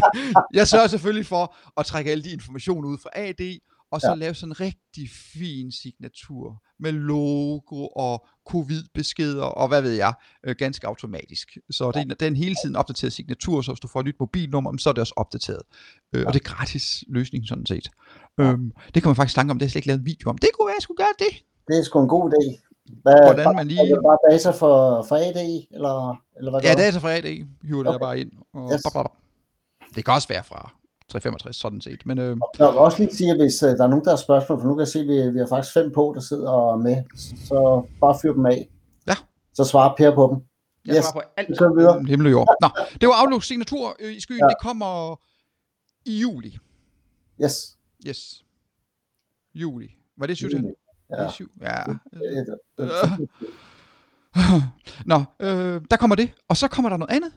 jeg 0.54 0.68
sørger 0.68 0.86
selvfølgelig 0.86 1.26
for 1.26 1.56
at 1.80 1.86
trække 1.86 2.10
alle 2.10 2.24
de 2.24 2.30
informationer 2.30 2.88
ud 2.88 2.98
fra 3.02 3.10
AD, 3.14 3.58
og 3.90 4.00
så 4.00 4.06
ja. 4.06 4.12
Ja. 4.12 4.16
lave 4.18 4.34
sådan 4.34 4.52
en 4.52 4.60
rigtig 4.60 5.10
fin 5.32 5.72
signatur 5.72 6.62
med 6.80 6.92
logo 6.92 7.86
og 7.86 8.26
covid-beskeder 8.50 9.44
og 9.44 9.68
hvad 9.68 9.82
ved 9.82 9.92
jeg, 9.92 10.12
øh, 10.44 10.54
ganske 10.58 10.86
automatisk. 10.86 11.58
Så 11.70 11.90
det, 11.90 12.00
er- 12.00 12.04
det 12.04 12.22
er 12.22 12.26
en 12.26 12.36
hele 12.36 12.54
tiden 12.64 12.76
opdateret 12.76 13.12
signatur, 13.12 13.62
så 13.62 13.72
hvis 13.72 13.80
du 13.80 13.88
får 13.88 14.00
et 14.00 14.06
nyt 14.06 14.16
mobilnummer, 14.20 14.76
så 14.78 14.88
er 14.88 14.92
det 14.92 15.00
også 15.00 15.14
opdateret. 15.16 15.62
Øh, 16.12 16.24
og 16.26 16.32
det 16.34 16.40
er 16.40 16.44
gratis 16.54 17.04
løsning 17.08 17.48
sådan 17.48 17.66
set. 17.66 17.90
Øhm, 18.40 18.72
det 18.94 19.02
kan 19.02 19.08
man 19.08 19.16
faktisk 19.16 19.34
snakke 19.34 19.50
om, 19.50 19.58
det 19.58 19.62
har 19.62 19.66
jeg 19.66 19.70
slet 19.70 19.78
ikke 19.80 19.88
lavet 19.88 19.98
en 20.00 20.06
video 20.06 20.30
om. 20.30 20.38
Det 20.38 20.48
kunne 20.54 20.66
være, 20.66 20.74
jeg 20.78 20.82
skulle 20.82 20.98
gøre 20.98 21.14
det. 21.18 21.44
Det 21.68 21.78
er 21.78 21.82
sgu 21.82 22.00
en 22.02 22.08
god 22.08 22.32
idé. 22.32 22.64
Hvad, 23.02 23.14
Hvordan 23.34 23.54
man 23.56 23.68
lige- 23.68 23.80
Er 23.80 23.84
det 23.84 23.98
bare 24.04 24.18
data 24.32 24.50
for, 24.50 25.02
for 25.08 25.16
AD, 25.16 25.66
eller, 25.70 26.22
eller 26.38 26.50
hvad 26.50 26.60
Ja, 26.62 26.74
data 26.74 26.98
fra 26.98 27.12
AD, 27.16 27.22
hiver 27.62 27.80
Okay. 27.80 27.92
der 27.92 27.98
bare 27.98 28.20
ind. 28.20 28.32
Og 28.54 28.70
Yes. 28.72 28.82
Det 29.94 30.04
kan 30.04 30.14
også 30.14 30.28
være 30.28 30.44
fra 30.44 30.74
365, 31.12 31.56
sådan 31.56 31.80
set. 31.80 32.06
Men 32.06 32.18
øh, 32.18 32.36
Jeg 32.58 32.68
vil 32.68 32.78
også 32.78 32.98
lige 32.98 33.14
sige, 33.14 33.30
at 33.30 33.36
hvis 33.36 33.62
uh, 33.62 33.68
der 33.68 33.84
er 33.84 33.88
nogen, 33.88 34.04
der 34.04 34.10
har 34.10 34.16
spørgsmål, 34.16 34.60
for 34.60 34.66
nu 34.68 34.74
kan 34.74 34.80
jeg 34.80 34.88
se, 34.88 34.98
at 35.00 35.06
vi, 35.08 35.30
vi 35.32 35.38
har 35.38 35.46
faktisk 35.46 35.74
fem 35.74 35.92
på, 35.94 36.12
der 36.14 36.20
sidder 36.20 36.72
er 36.72 36.76
med, 36.76 37.02
så 37.48 37.86
bare 38.00 38.18
fyr 38.22 38.32
dem 38.32 38.46
af. 38.46 38.68
Ja. 39.06 39.14
Så 39.54 39.64
svarer 39.64 39.94
Per 39.96 40.14
på 40.14 40.28
dem. 40.32 40.44
jeg 40.86 40.96
Yes. 40.96 41.04
svarer 41.04 41.12
på 41.12 41.30
alt. 41.36 41.58
Kører 41.58 41.74
videre. 41.74 42.04
Himmel 42.04 42.26
og 42.26 42.32
jord. 42.32 42.48
Nå, 42.62 42.68
det 43.00 43.08
var 43.08 43.22
Outlook 43.22 43.44
signatur 43.44 43.96
øh, 44.00 44.16
i 44.16 44.20
skyen. 44.20 44.38
Ja. 44.38 44.46
Det 44.46 44.56
kommer 44.60 45.20
i 46.04 46.20
juli. 46.20 46.58
Yes. 47.44 47.76
Yes. 48.06 48.44
Juli. 49.54 49.88
Var 50.16 50.26
det 50.26 50.36
7 50.36 50.50
til? 50.50 50.64
Ja. 51.10 51.22
Ja. 51.22 51.30
Syv? 51.30 51.50
ja. 51.60 51.82
Det- 52.12 52.58
det- 52.78 53.28
Nå, 55.06 55.22
øh, 55.40 55.80
der 55.90 55.96
kommer 55.96 56.16
det. 56.16 56.30
Og 56.48 56.56
så 56.56 56.68
kommer 56.68 56.88
der 56.88 56.96
noget 56.96 57.12
andet. 57.12 57.32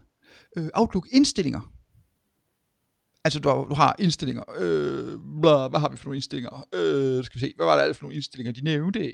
Øh, 0.57 0.69
Outlook 0.73 1.07
indstillinger. 1.11 1.71
Altså, 3.23 3.39
du 3.39 3.49
har, 3.49 3.55
du 3.55 3.73
har 3.73 3.95
indstillinger. 3.99 4.43
Øh, 4.59 5.19
bla, 5.41 5.67
hvad 5.67 5.79
har 5.79 5.89
vi 5.89 5.97
for 5.97 6.05
nogle 6.05 6.17
indstillinger? 6.17 6.67
Øh, 6.73 7.23
skal 7.23 7.41
vi 7.41 7.45
se, 7.45 7.53
hvad 7.55 7.65
var 7.65 7.75
der 7.75 7.81
alle 7.81 7.93
for 7.93 8.03
nogle 8.03 8.15
indstillinger, 8.15 8.53
de 8.53 8.63
nævnte? 8.63 9.13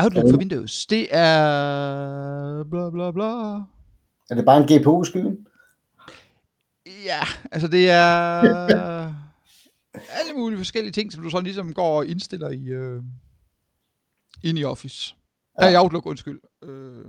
Outlook 0.00 0.30
for 0.30 0.38
Windows. 0.38 0.86
Det 0.86 1.08
er... 1.10 2.64
Bla, 2.70 2.90
bla, 2.90 3.10
bla. 3.10 3.24
Er 4.30 4.34
det 4.34 4.44
bare 4.44 4.56
en 4.56 4.80
GPU 4.80 5.02
i 5.02 5.06
skyen? 5.06 5.46
Ja, 6.86 7.20
altså 7.52 7.68
det 7.68 7.90
er 7.90 8.40
alle 9.94 10.32
mulige 10.36 10.58
forskellige 10.58 10.92
ting, 10.92 11.12
som 11.12 11.22
du 11.22 11.30
så 11.30 11.40
ligesom 11.40 11.74
går 11.74 11.96
og 11.96 12.06
indstiller 12.06 12.50
i 12.50 12.64
øh, 12.64 13.02
ind 14.42 14.58
i 14.58 14.64
Office. 14.64 15.14
Ja. 15.60 15.68
i 15.68 15.76
Outlook, 15.76 16.06
undskyld. 16.06 16.40
Øh, 16.62 17.04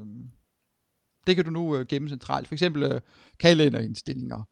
det 1.28 1.36
kan 1.36 1.46
du 1.46 1.52
nu 1.52 1.78
øh, 1.78 1.86
gemme 1.86 2.10
centralt. 2.10 2.48
For 2.48 2.56
eksempel 2.56 2.84
øh, 2.84 3.02
kalenderindstillinger, 3.40 4.44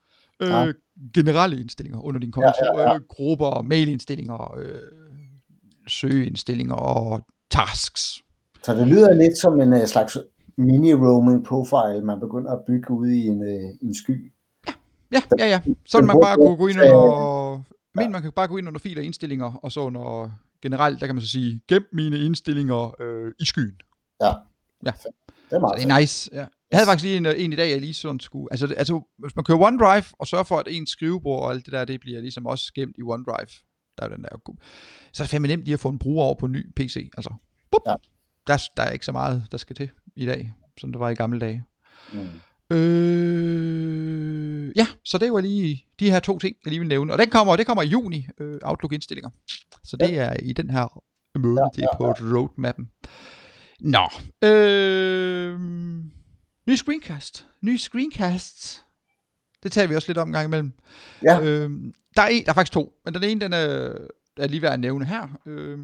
øh, 0.41 0.49
Ja. 0.49 0.71
generelle 1.13 1.59
indstillinger 1.61 1.99
under 1.99 2.19
din 2.19 2.31
konto, 2.31 2.51
Ja, 2.63 2.81
ja, 2.81 2.89
ja. 2.89 2.95
Øh, 2.95 3.01
grupper, 3.09 3.61
mailindstillinger, 3.61 4.57
øh, 4.57 4.79
søgeindstillinger 5.87 6.75
og 6.75 7.25
tasks. 7.51 8.21
Så 8.63 8.73
det 8.75 8.87
lyder 8.87 9.13
lidt 9.13 9.37
som 9.37 9.61
en 9.61 9.73
uh, 9.73 9.85
slags 9.85 10.17
mini-roaming 10.57 11.43
profile, 11.45 12.05
man 12.05 12.19
begynder 12.19 12.51
at 12.51 12.59
bygge 12.67 12.91
ude 12.91 13.17
i 13.17 13.27
en, 13.27 13.41
uh, 13.41 13.87
en 13.87 13.95
sky. 13.95 14.33
Ja, 15.11 15.21
ja, 15.39 15.45
ja. 15.47 15.61
Så 15.85 16.01
man 16.01 16.17
bare 16.21 16.35
kunne 16.37 16.57
gå 16.57 16.67
ind 16.67 16.79
under... 16.79 17.63
Men 17.95 18.11
man 18.11 18.21
kan 18.21 18.31
bare 18.31 18.47
gå 18.47 18.57
ind 18.57 18.67
under 18.67 18.79
filer 18.79 19.01
og 19.01 19.05
indstillinger, 19.05 19.53
og 19.63 19.71
så 19.71 19.79
under 19.79 20.31
generelt, 20.61 20.99
der 20.99 21.05
kan 21.05 21.15
man 21.15 21.21
så 21.21 21.29
sige, 21.29 21.61
gem 21.67 21.83
mine 21.91 22.17
indstillinger 22.17 23.01
øh, 23.01 23.31
i 23.39 23.45
skyen. 23.45 23.75
Det 24.81 24.89
er 24.89 24.91
Så 25.49 25.59
meget 25.59 25.77
det 25.81 25.91
er 25.91 25.99
nice, 25.99 26.29
ja. 26.33 26.45
Jeg 26.73 26.79
havde 26.79 26.87
faktisk 26.87 27.03
lige 27.03 27.17
en, 27.17 27.25
øh, 27.25 27.33
en 27.37 27.53
i 27.53 27.55
dag, 27.55 27.69
jeg 27.71 27.81
lige 27.81 27.93
sådan 27.93 28.19
skulle... 28.19 28.47
Altså, 28.51 28.73
altså, 28.77 29.01
hvis 29.17 29.35
man 29.35 29.45
kører 29.45 29.57
OneDrive, 29.59 30.03
og 30.19 30.27
sørger 30.27 30.43
for, 30.43 30.57
at 30.57 30.67
ens 30.71 30.89
skrivebord 30.89 31.43
og 31.43 31.51
alt 31.51 31.65
det 31.65 31.73
der, 31.73 31.85
det 31.85 31.99
bliver 31.99 32.21
ligesom 32.21 32.45
også 32.45 32.73
gemt 32.73 32.95
i 32.97 33.01
OneDrive. 33.01 33.47
Der 33.97 34.03
er 34.03 34.07
den 34.07 34.23
der 34.23 34.37
god. 34.43 34.55
Så 35.13 35.23
er 35.23 35.25
det 35.25 35.29
fandme 35.31 35.47
nemt 35.47 35.63
lige 35.63 35.73
at 35.73 35.79
få 35.79 35.89
en 35.89 35.99
bruger 35.99 36.23
over 36.23 36.35
på 36.35 36.45
en 36.45 36.51
ny 36.51 36.71
PC. 36.75 37.09
Altså, 37.17 37.33
bup, 37.71 37.81
Ja. 37.87 37.93
der, 38.47 38.53
er- 38.53 38.71
der 38.77 38.83
er 38.83 38.91
ikke 38.91 39.05
så 39.05 39.11
meget, 39.11 39.47
der 39.51 39.57
skal 39.57 39.75
til 39.75 39.89
i 40.15 40.25
dag, 40.25 40.53
som 40.79 40.91
det 40.91 40.99
var 40.99 41.09
i 41.09 41.15
gamle 41.15 41.39
dage. 41.39 41.63
Mm. 42.13 42.75
Øh, 42.77 44.71
ja, 44.77 44.87
så 45.05 45.17
det 45.17 45.33
var 45.33 45.41
lige 45.41 45.85
de 45.99 46.11
her 46.11 46.19
to 46.19 46.39
ting, 46.39 46.55
jeg 46.65 46.69
lige 46.71 46.79
vil 46.79 46.87
nævne. 46.89 47.13
Og 47.13 47.19
den 47.19 47.29
kommer, 47.29 47.55
det 47.55 47.65
kommer 47.67 47.81
i 47.83 47.87
juni, 47.87 48.27
øh, 48.39 48.59
Outlook-indstillinger. 48.63 49.29
Så 49.83 49.97
det 49.97 50.17
er 50.19 50.33
i 50.43 50.53
den 50.53 50.69
her 50.69 51.01
måned, 51.39 51.61
Ja, 51.61 51.67
det 51.75 51.83
er 51.83 51.97
på 51.97 52.11
roadmappen. 52.11 52.89
Nå, 53.79 54.09
øh, 54.47 55.59
ny 56.67 56.75
screencast. 56.75 57.47
Ny 57.61 57.77
screencast. 57.77 58.85
Det 59.63 59.71
tager 59.71 59.87
vi 59.87 59.95
også 59.95 60.09
lidt 60.09 60.17
om 60.17 60.27
en 60.27 60.33
gang 60.33 60.45
imellem. 60.45 60.71
Ja. 61.23 61.41
Øh, 61.41 61.71
der, 62.15 62.21
er 62.21 62.27
en, 62.27 62.45
der 62.45 62.49
er 62.49 62.53
faktisk 62.53 62.73
to, 62.73 62.93
men 63.05 63.13
den 63.13 63.23
ene, 63.23 63.41
den 63.41 63.53
er, 63.53 63.97
er 64.37 64.47
lige 64.47 64.61
værd 64.61 64.73
at 64.73 64.79
nævne 64.79 65.05
her. 65.05 65.27
Øh, 65.45 65.79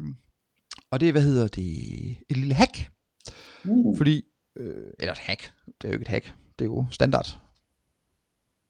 og 0.90 1.00
det 1.00 1.08
er, 1.08 1.12
hvad 1.12 1.22
hedder 1.22 1.48
det, 1.48 2.10
et 2.28 2.36
lille 2.36 2.54
hack. 2.54 2.90
Mm. 3.64 3.96
Fordi, 3.96 4.24
øh, 4.56 4.92
eller 4.98 5.12
et 5.12 5.18
hack, 5.18 5.52
det 5.66 5.84
er 5.84 5.88
jo 5.88 5.92
ikke 5.92 6.02
et 6.02 6.08
hack, 6.08 6.34
det 6.58 6.64
er 6.64 6.68
jo 6.68 6.86
standard 6.90 7.38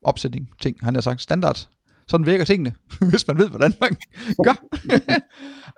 opsætning 0.03 0.51
ting. 0.61 0.77
Han 0.83 0.95
har 0.95 1.01
sagt 1.01 1.21
standard. 1.21 1.69
Sådan 2.11 2.27
virker 2.27 2.45
tingene, 2.45 2.75
hvis 3.11 3.27
man 3.29 3.39
ved, 3.39 3.49
hvordan 3.49 3.73
man 3.81 3.97
gør. 4.45 4.57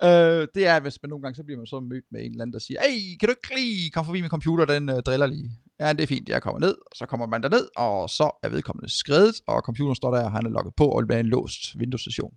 øh, 0.06 0.48
det 0.54 0.66
er, 0.66 0.80
hvis 0.80 0.98
man 1.02 1.08
nogle 1.10 1.22
gange, 1.22 1.36
så 1.36 1.42
bliver 1.44 1.58
man 1.58 1.66
så 1.66 1.80
mødt 1.80 2.04
med 2.12 2.20
en 2.20 2.30
eller 2.30 2.42
anden, 2.42 2.52
der 2.52 2.58
siger, 2.58 2.80
hey, 2.86 3.16
kan 3.20 3.28
du 3.28 3.34
ikke 3.36 3.60
lige 3.60 3.90
komme 3.90 4.06
forbi 4.06 4.20
min 4.20 4.30
computer, 4.30 4.64
den 4.64 4.88
øh, 4.88 4.96
driller 4.96 5.26
lige. 5.26 5.50
Ja, 5.80 5.92
det 5.92 6.00
er 6.00 6.06
fint, 6.06 6.28
jeg 6.28 6.42
kommer 6.42 6.60
ned, 6.60 6.74
og 6.86 6.92
så 6.94 7.06
kommer 7.06 7.26
man 7.26 7.42
derned, 7.42 7.68
og 7.76 8.10
så 8.10 8.30
er 8.42 8.48
vedkommende 8.48 8.98
skrevet, 8.98 9.34
og 9.46 9.60
computeren 9.60 9.94
står 9.94 10.14
der, 10.14 10.24
og 10.24 10.32
han 10.32 10.46
er 10.46 10.50
logget 10.50 10.74
på, 10.76 10.86
og 10.86 11.02
det 11.02 11.08
bliver 11.08 11.20
en 11.20 11.26
låst 11.26 11.76
Windows-station. 11.76 12.32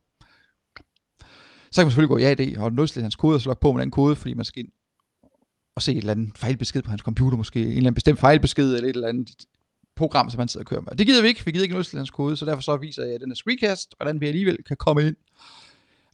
Så 1.72 1.82
kan 1.82 1.86
man 1.86 1.92
selvfølgelig 1.92 2.14
gå 2.16 2.18
i 2.18 2.24
AD 2.24 2.58
og 2.58 2.74
nødslæse 2.74 3.02
hans 3.02 3.16
kode, 3.16 3.36
og 3.36 3.42
så 3.42 3.50
logge 3.50 3.62
på 3.62 3.72
med 3.72 3.82
den 3.82 3.92
kode, 3.92 4.16
fordi 4.16 4.34
man 4.34 4.46
skal 4.46 4.60
ind 4.64 4.72
og 5.76 5.82
se 5.82 5.92
et 5.92 5.98
eller 5.98 6.12
andet 6.12 6.38
fejlbesked 6.38 6.82
på 6.82 6.90
hans 6.90 7.02
computer, 7.02 7.38
måske 7.38 7.60
en 7.62 7.68
eller 7.68 7.80
anden 7.80 7.94
bestemt 7.94 8.20
fejlbesked, 8.20 8.76
eller 8.76 8.90
et 8.90 8.96
eller 8.96 9.08
andet 9.08 9.30
program, 9.96 10.30
som 10.30 10.40
han 10.40 10.48
sidder 10.48 10.64
og 10.64 10.70
kører 10.70 10.82
med. 10.82 10.92
Det 10.98 11.08
gider 11.08 11.22
vi 11.22 11.28
ikke, 11.28 11.46
vi 11.46 11.52
gider 11.52 11.64
ikke 11.64 11.98
hans 11.98 12.12
kode, 12.12 12.38
så 12.38 12.46
derfor 12.46 12.62
så 12.62 12.78
viser 12.78 13.04
jeg 13.06 13.20
den 13.20 13.30
her 13.30 13.36
screencast, 13.36 13.94
hvordan 13.98 14.22
vi 14.22 14.28
alligevel 14.28 14.64
kan 14.64 14.78
komme 14.78 15.08
ind 15.08 15.16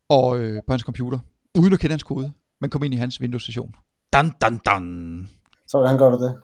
og, 0.10 0.40
øh, 0.40 0.62
på 0.68 0.74
hans 0.74 0.82
computer, 0.82 1.20
uden 1.58 1.74
at 1.74 1.80
kende 1.80 1.94
hans 1.94 2.04
kode, 2.04 2.32
men 2.62 2.70
komme 2.70 2.86
ind 2.86 2.94
i 2.94 2.98
hans 2.98 3.22
Windows-station. 3.22 3.76
Dun, 4.14 4.34
dun, 4.42 4.58
dun. 4.66 5.30
Så 5.68 5.78
hvordan 5.78 5.98
gør 5.98 6.10
du 6.10 6.24
det? 6.24 6.42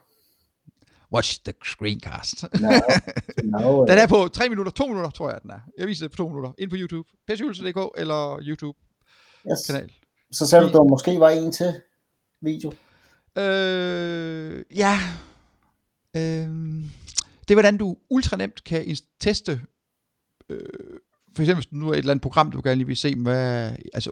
Watch 1.13 1.41
the 1.45 1.53
screencast. 1.65 2.45
No, 2.61 2.69
no, 3.43 3.85
den 3.89 3.97
er 3.97 4.07
på 4.07 4.27
3 4.27 4.49
minutter, 4.49 4.71
2 4.71 4.87
minutter, 4.87 5.09
tror 5.09 5.29
jeg, 5.29 5.39
den 5.41 5.51
er. 5.51 5.59
Jeg 5.77 5.87
viser 5.87 6.03
det 6.03 6.11
på 6.11 6.17
2 6.17 6.27
minutter. 6.27 6.51
Ind 6.57 6.69
på 6.69 6.75
YouTube. 6.79 7.09
pshulse.dk 7.27 7.77
eller 7.97 8.39
YouTube-kanal. 8.41 9.83
yes. 9.83 9.91
Så 10.31 10.47
sagde 10.47 10.69
du, 10.69 10.83
måske 10.83 11.19
var 11.19 11.29
en 11.29 11.51
til 11.51 11.81
video. 12.41 12.71
Øh, 13.37 14.63
ja. 14.75 14.99
Øh, 16.15 16.49
det 17.47 17.51
er, 17.51 17.55
hvordan 17.55 17.77
du 17.77 17.97
ultra 18.09 18.37
nemt 18.37 18.63
kan 18.63 18.97
teste, 19.19 19.61
øh, 20.49 20.59
for 21.35 21.43
eksempel 21.43 21.55
hvis 21.55 21.65
du 21.65 21.75
nu 21.75 21.89
er 21.89 21.93
et 21.93 21.97
eller 21.97 22.11
andet 22.11 22.21
program, 22.21 22.51
du 22.51 22.61
gerne 22.63 22.75
lige 22.75 22.87
vil 22.87 22.97
se, 22.97 23.15
hvad, 23.15 23.71
altså, 23.93 24.11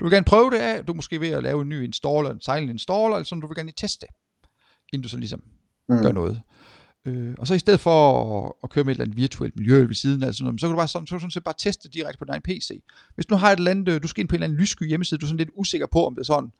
du 0.00 0.04
vil 0.04 0.12
gerne 0.12 0.24
prøve 0.24 0.50
det 0.50 0.58
af, 0.58 0.84
du 0.84 0.92
er 0.92 0.96
måske 0.96 1.20
ved 1.20 1.28
at 1.28 1.42
lave 1.42 1.62
en 1.62 1.68
ny 1.68 1.84
installer, 1.84 2.30
en 2.30 2.40
silent 2.40 2.70
installer, 2.70 3.16
eller 3.16 3.24
sådan, 3.24 3.40
du 3.40 3.46
vil 3.46 3.56
gerne 3.56 3.66
lige 3.66 3.74
teste 3.76 4.06
det, 4.06 4.14
inden 4.92 5.02
du 5.02 5.08
så 5.08 5.16
ligesom 5.16 5.42
mm. 5.88 6.02
gør 6.02 6.12
noget. 6.12 6.42
Øh, 7.06 7.34
og 7.38 7.46
så 7.46 7.54
i 7.54 7.58
stedet 7.58 7.80
for 7.80 7.98
at, 8.44 8.52
at 8.62 8.70
køre 8.70 8.84
med 8.84 8.92
et 8.92 8.94
eller 8.94 9.04
andet 9.04 9.16
virtuelt 9.16 9.56
miljø 9.56 9.86
ved 9.86 9.94
siden 9.94 10.22
af, 10.22 10.34
sådan 10.34 10.44
noget, 10.44 10.60
så 10.60 10.66
kan 10.66 10.70
du 10.72 10.76
bare 10.76 10.88
sådan, 10.88 11.06
så 11.06 11.18
sådan 11.18 11.30
set 11.30 11.44
bare 11.44 11.54
teste 11.58 11.88
direkte 11.88 12.18
på 12.18 12.24
din 12.32 12.42
PC. 12.42 12.82
Hvis 13.14 13.26
du 13.26 13.34
har 13.34 13.52
et 13.52 13.56
eller 13.56 13.70
andet, 13.70 13.88
øh, 13.88 14.02
du 14.02 14.08
skal 14.08 14.20
ind 14.20 14.28
på 14.28 14.34
en 14.34 14.36
eller 14.36 14.46
anden 14.46 14.60
lyssky 14.60 14.88
hjemmeside, 14.88 15.18
du 15.18 15.26
er 15.26 15.28
sådan 15.28 15.38
lidt 15.38 15.50
usikker 15.56 15.86
på, 15.86 16.06
om 16.06 16.14
det 16.14 16.20
er 16.20 16.24
sådan, 16.24 16.52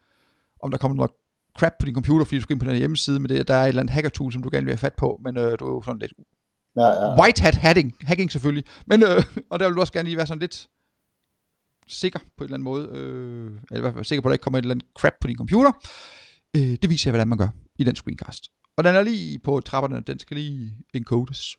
om 0.62 0.71
der 0.71 0.78
kommer 0.78 0.97
noget 0.97 1.11
crap 1.58 1.73
på 1.78 1.87
din 1.87 1.94
computer, 1.94 2.25
fordi 2.25 2.37
du 2.37 2.42
skal 2.42 2.54
ind 2.54 2.61
på 2.61 2.66
den 2.70 2.76
hjemmeside, 2.76 3.20
men 3.20 3.28
det, 3.28 3.49
der 3.49 3.54
er 3.54 3.62
et 3.62 3.68
eller 3.68 3.80
andet 3.80 3.94
hacker-tool, 3.94 4.32
som 4.32 4.42
du 4.42 4.49
gerne 4.52 4.64
vil 4.64 4.73
have 4.73 4.78
fat 4.78 4.94
på, 4.94 5.20
men 5.25 5.37
øh, 5.38 5.58
du 5.58 5.66
er 5.66 5.70
jo 5.70 5.82
sådan 5.82 5.99
lidt 5.99 6.12
Ja, 6.76 6.87
ja. 6.87 7.20
white 7.20 7.42
hat 7.42 7.54
hacking, 7.54 7.94
hacking 8.00 8.32
selvfølgelig, 8.32 8.64
men, 8.87 9.02
øh, 9.02 9.23
og 9.50 9.61
der 9.61 9.66
vil 9.66 9.75
du 9.75 9.80
også 9.80 9.92
gerne 9.92 10.08
lige 10.08 10.16
være 10.16 10.26
sådan 10.26 10.40
lidt 10.40 10.68
sikker 11.88 12.18
på 12.18 12.25
en 12.38 12.44
eller 12.44 12.54
anden 12.54 12.64
måde, 12.64 12.88
øh, 12.92 13.46
eller 13.70 13.78
i 13.78 13.80
hvert 13.80 13.94
fald 13.94 14.04
sikker 14.04 14.23
på, 14.23 14.28
at 14.28 14.30
der 14.30 14.34
ikke 14.34 14.42
kommer 14.42 14.58
et 14.58 14.62
eller 14.62 14.75
andet 14.75 14.88
crap 14.99 15.12
på 15.20 15.26
din 15.26 15.37
computer. 15.37 15.73
Øh, 16.56 16.78
det 16.82 16.90
viser 16.90 17.11
jeg, 17.11 17.12
hvordan 17.12 17.28
man 17.28 17.38
gør 17.38 17.49
i 17.78 17.84
den 17.84 17.96
screencast. 17.96 18.50
Og 18.76 18.84
den 18.84 18.94
er 18.94 19.02
lige 19.02 19.38
på 19.38 19.61
trapperne, 19.61 20.00
den 20.00 20.18
skal 20.18 20.37
lige 20.37 20.76
encodes. 20.94 21.56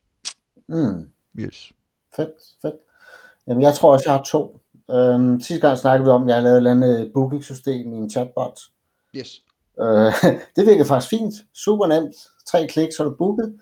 Mm. 0.68 1.10
Yes. 1.38 1.72
Fedt, 2.16 2.30
fedt. 2.62 2.74
Jamen, 3.46 3.62
jeg 3.62 3.74
tror 3.74 3.92
også, 3.92 4.04
jeg 4.06 4.16
har 4.16 4.22
to. 4.24 4.60
Øhm, 4.90 5.40
sidste 5.40 5.66
gang 5.66 5.78
snakkede 5.78 6.04
vi 6.04 6.10
om, 6.10 6.22
at 6.28 6.34
jeg 6.34 6.42
lavede 6.42 6.56
et 6.56 6.56
eller 6.56 6.70
andet 6.70 7.10
booking-system 7.14 7.92
i 7.92 7.96
en 7.96 8.10
chatbot. 8.10 8.60
Yes. 9.16 9.42
Øh, 9.80 10.12
det 10.56 10.66
virkede 10.66 10.88
faktisk 10.88 11.10
fint. 11.10 11.34
Super 11.54 11.86
nemt. 11.86 12.14
Tre 12.46 12.66
klik, 12.66 12.92
så 12.92 13.04
er 13.04 13.08
du 13.08 13.16
booket. 13.18 13.58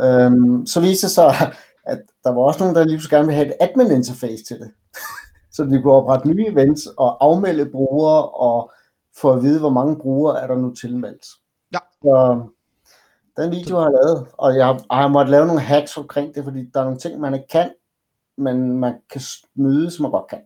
Øhm, 0.00 0.66
så 0.66 0.80
viste 0.80 1.06
det 1.06 1.14
sig, 1.14 1.34
at 1.92 2.00
der 2.24 2.30
var 2.30 2.42
også 2.42 2.60
nogen, 2.60 2.76
der 2.76 2.84
lige 2.84 3.00
så 3.00 3.10
gerne 3.10 3.26
ville 3.26 3.36
have 3.36 3.48
et 3.48 3.56
admin-interface 3.60 4.44
til 4.44 4.58
det. 4.58 4.70
så 5.54 5.64
vi 5.64 5.80
kunne 5.80 5.92
oprette 5.92 6.28
nye 6.28 6.46
events 6.46 6.86
og 6.86 7.24
afmelde 7.24 7.70
brugere 7.70 8.28
og 8.28 8.72
få 9.16 9.32
at 9.32 9.42
vide, 9.42 9.60
hvor 9.60 9.70
mange 9.70 9.96
brugere 9.96 10.42
er 10.42 10.46
der 10.46 10.56
nu 10.56 10.74
tilmeldt. 10.74 11.26
Ja. 11.72 11.78
Så 12.02 12.42
den 13.36 13.50
video 13.50 13.76
har 13.76 13.84
jeg 13.84 13.98
lavet, 14.04 14.26
og 14.32 14.56
jeg 14.56 14.66
har, 14.66 15.00
jeg 15.00 15.10
måttet 15.10 15.30
lave 15.30 15.46
nogle 15.46 15.60
hacks 15.60 15.96
omkring 15.96 16.34
det, 16.34 16.44
fordi 16.44 16.70
der 16.74 16.80
er 16.80 16.84
nogle 16.84 16.98
ting, 16.98 17.20
man 17.20 17.34
ikke 17.34 17.48
kan, 17.48 17.70
men 18.38 18.78
man 18.78 18.94
kan 19.10 19.20
snyde, 19.20 19.90
som 19.90 20.02
man 20.02 20.10
godt 20.10 20.28
kan. 20.30 20.40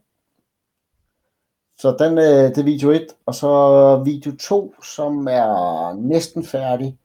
Så 1.78 1.96
den, 1.98 2.18
øh, 2.18 2.24
det 2.24 2.58
er 2.58 2.62
video 2.62 2.90
1, 2.90 3.06
og 3.26 3.34
så 3.34 4.02
video 4.04 4.36
2, 4.36 4.74
som 4.82 5.28
er 5.30 5.94
næsten 5.94 6.44
færdig, 6.44 6.98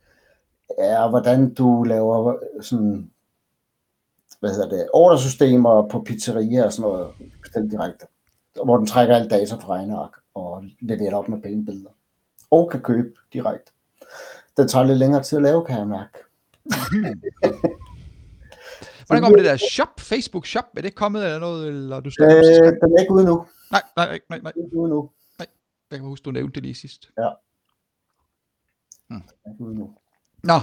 er 0.77 1.09
hvordan 1.09 1.53
du 1.53 1.83
laver 1.83 2.35
sådan, 2.61 3.11
hvad 4.39 4.49
hedder 4.49 4.69
det, 4.69 4.89
ordersystemer 4.93 5.87
på 5.87 6.01
pizzerier 6.01 6.65
og 6.65 6.73
sådan 6.73 6.91
noget, 6.91 7.07
bestemt 7.41 7.71
direkte, 7.71 8.05
hvor 8.63 8.77
den 8.77 8.87
trækker 8.87 9.15
alt 9.15 9.31
data 9.31 9.55
fra 9.55 9.73
regneark 9.73 10.11
og 10.33 10.63
leverer 10.81 11.15
op 11.15 11.29
med 11.29 11.41
pæne 11.41 11.65
billeder. 11.65 11.89
Og 12.51 12.69
kan 12.71 12.81
købe 12.81 13.09
direkte. 13.33 13.71
Den 14.57 14.67
tager 14.67 14.85
lidt 14.85 14.97
længere 14.97 15.23
tid 15.23 15.37
at 15.37 15.41
lave, 15.41 15.65
kan 15.65 15.77
jeg 15.77 15.87
mærke. 15.87 16.17
Hvordan 19.07 19.23
går 19.23 19.35
det 19.35 19.45
der 19.45 19.57
shop, 19.57 19.99
Facebook 19.99 20.45
shop? 20.45 20.65
Er 20.77 20.81
det 20.81 20.95
kommet 20.95 21.23
eller 21.23 21.39
noget, 21.39 21.67
eller 21.67 21.99
du 21.99 22.11
skal 22.11 22.25
Øh, 22.25 22.73
den 22.81 22.97
er 22.97 23.01
ikke 23.01 23.13
ude 23.13 23.25
nu. 23.25 23.45
Nej, 23.71 23.81
nej, 23.97 24.07
nej, 24.07 24.19
nej, 24.29 24.39
nej. 24.39 24.51
Den 24.51 24.63
er 24.63 24.87
nu. 24.87 25.11
Jeg 25.91 25.99
kan 25.99 26.07
huske, 26.07 26.23
du 26.23 26.31
nævnte 26.31 26.55
det 26.55 26.63
lige 26.63 26.75
sidst. 26.75 27.11
Ikke 29.51 29.63
ude 29.63 29.75
nu. 29.75 29.97
Nå. 30.43 30.53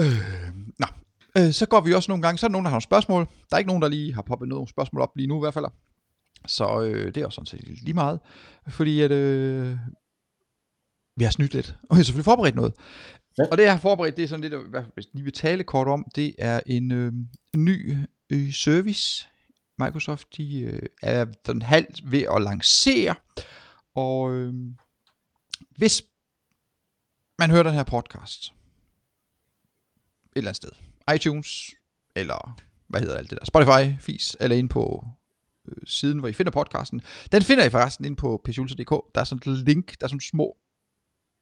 Øh, 0.00 0.56
nå. 0.78 0.86
Øh, 1.38 1.52
så 1.52 1.66
går 1.66 1.80
vi 1.80 1.92
også 1.92 2.10
nogle 2.10 2.22
gange, 2.22 2.38
så 2.38 2.46
er 2.46 2.48
der 2.48 2.52
nogen, 2.52 2.64
der 2.64 2.70
har 2.70 2.74
nogle 2.74 2.82
spørgsmål. 2.82 3.26
Der 3.50 3.56
er 3.56 3.58
ikke 3.58 3.68
nogen, 3.68 3.82
der 3.82 3.88
lige 3.88 4.14
har 4.14 4.22
poppet 4.22 4.48
nogle 4.48 4.68
spørgsmål 4.68 5.02
op 5.02 5.16
lige 5.16 5.26
nu 5.26 5.36
i 5.36 5.40
hvert 5.40 5.54
fald. 5.54 5.66
Så 6.46 6.82
øh, 6.82 7.14
det 7.14 7.16
er 7.16 7.26
også 7.26 7.36
sådan 7.36 7.46
set 7.46 7.82
lige 7.82 7.94
meget. 7.94 8.20
Fordi 8.68 9.00
at 9.00 9.10
øh, 9.10 9.78
vi 11.16 11.24
har 11.24 11.30
snydt 11.30 11.54
lidt. 11.54 11.76
Og 11.82 11.96
vi 11.96 11.98
har 11.98 12.04
selvfølgelig 12.04 12.24
forberedt 12.24 12.54
noget. 12.54 12.74
Ja. 13.38 13.44
Og 13.50 13.58
det 13.58 13.64
jeg 13.64 13.72
har 13.72 13.80
forberedt, 13.80 14.16
det 14.16 14.22
er 14.22 14.28
sådan 14.28 14.50
lidt, 14.50 14.68
hvad 14.68 14.82
hvis 14.94 15.06
lige 15.12 15.24
vil 15.24 15.32
tale 15.32 15.64
kort 15.64 15.88
om, 15.88 16.06
det 16.16 16.34
er 16.38 16.60
en 16.66 16.92
øh, 16.92 17.12
ny 17.56 17.96
øh, 18.32 18.52
service. 18.52 19.28
Microsoft 19.78 20.36
de, 20.36 20.60
øh, 20.60 20.82
er 21.02 21.26
sådan 21.46 21.62
halvt 21.62 22.10
ved 22.10 22.22
at 22.22 22.42
lancere. 22.42 23.14
Og 23.94 24.32
øh, 24.32 24.54
hvis 25.70 26.02
man 27.38 27.50
hører 27.50 27.62
den 27.62 27.74
her 27.74 27.84
podcast 27.84 28.44
et 28.44 28.52
eller 30.36 30.48
andet 30.48 30.56
sted, 30.56 30.70
iTunes, 31.14 31.70
eller 32.16 32.60
hvad 32.88 33.00
hedder 33.00 33.16
alt 33.16 33.30
det 33.30 33.38
der, 33.38 33.44
Spotify, 33.44 34.00
Fis, 34.00 34.36
eller 34.40 34.56
inde 34.56 34.68
på 34.68 35.04
øh, 35.68 35.86
siden, 35.86 36.18
hvor 36.18 36.28
I 36.28 36.32
finder 36.32 36.52
podcasten. 36.52 37.02
Den 37.32 37.42
finder 37.42 37.64
I 37.64 37.70
forresten 37.70 38.04
inde 38.04 38.16
på 38.16 38.40
pjulse.dk. 38.44 38.90
Der 39.14 39.20
er 39.20 39.24
sådan 39.24 39.52
et 39.52 39.58
link, 39.58 40.00
der 40.00 40.06
er 40.06 40.08
sådan 40.08 40.20
små 40.20 40.56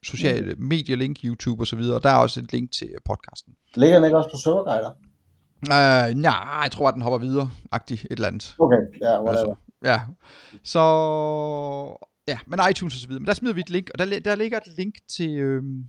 sociale 0.02 0.54
mm. 0.54 0.62
medier-link, 0.62 1.24
YouTube 1.24 1.62
og 1.62 1.66
så 1.66 1.76
videre, 1.76 1.96
og 1.96 2.02
der 2.02 2.10
er 2.10 2.16
også 2.16 2.40
et 2.40 2.52
link 2.52 2.72
til 2.72 2.90
podcasten. 3.04 3.54
Ligger 3.74 3.96
den 3.96 4.04
ikke 4.04 4.16
også 4.16 4.30
på 4.30 4.36
serverguider? 4.36 4.92
Øh, 5.62 6.14
nej, 6.16 6.60
jeg 6.62 6.70
tror, 6.72 6.88
at 6.88 6.94
den 6.94 7.02
hopper 7.02 7.18
videre, 7.18 7.50
agtig 7.72 7.94
et 7.94 8.06
eller 8.10 8.28
andet. 8.28 8.54
Okay, 8.58 8.76
ja, 9.00 9.22
whatever. 9.22 9.28
Altså, 9.28 9.54
ja. 9.84 10.00
Så, 10.62 10.82
ja, 12.28 12.38
men 12.46 12.60
iTunes 12.70 12.94
og 12.94 13.00
så 13.00 13.08
videre. 13.08 13.20
Men 13.20 13.26
der 13.26 13.34
smider 13.34 13.54
vi 13.54 13.60
et 13.60 13.70
link, 13.70 13.90
og 13.94 13.98
der, 13.98 14.20
der 14.20 14.34
ligger 14.34 14.58
et 14.58 14.76
link 14.76 14.94
til 15.08 15.30
øhm, 15.30 15.84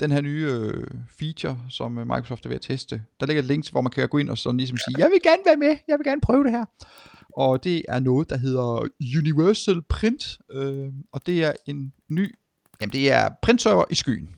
den 0.00 0.10
her 0.10 0.20
nye 0.20 0.48
øh, 0.50 0.86
feature, 1.18 1.58
som 1.70 1.98
øh, 1.98 2.06
Microsoft 2.06 2.44
er 2.44 2.48
ved 2.48 2.56
at 2.56 2.62
teste. 2.62 3.02
Der 3.20 3.26
ligger 3.26 3.42
et 3.42 3.48
link 3.48 3.64
til, 3.64 3.72
hvor 3.72 3.80
man 3.80 3.90
kan 3.90 4.08
gå 4.08 4.18
ind 4.18 4.30
og 4.30 4.38
sådan 4.38 4.56
ligesom 4.56 4.78
sige, 4.78 4.98
jeg 4.98 5.10
vil 5.10 5.20
gerne 5.22 5.42
være 5.46 5.56
med, 5.56 5.76
jeg 5.88 5.98
vil 5.98 6.04
gerne 6.04 6.20
prøve 6.20 6.44
det 6.44 6.52
her. 6.52 6.64
Og 7.36 7.64
det 7.64 7.82
er 7.88 8.00
noget, 8.00 8.30
der 8.30 8.36
hedder 8.36 8.88
Universal 9.18 9.82
Print, 9.82 10.38
øh, 10.50 10.88
og 11.12 11.26
det 11.26 11.44
er 11.44 11.52
en 11.66 11.92
ny, 12.08 12.34
jamen 12.80 12.92
det 12.92 13.12
er 13.12 13.28
printserver 13.42 13.84
i 13.90 13.94
skyen. 13.94 14.28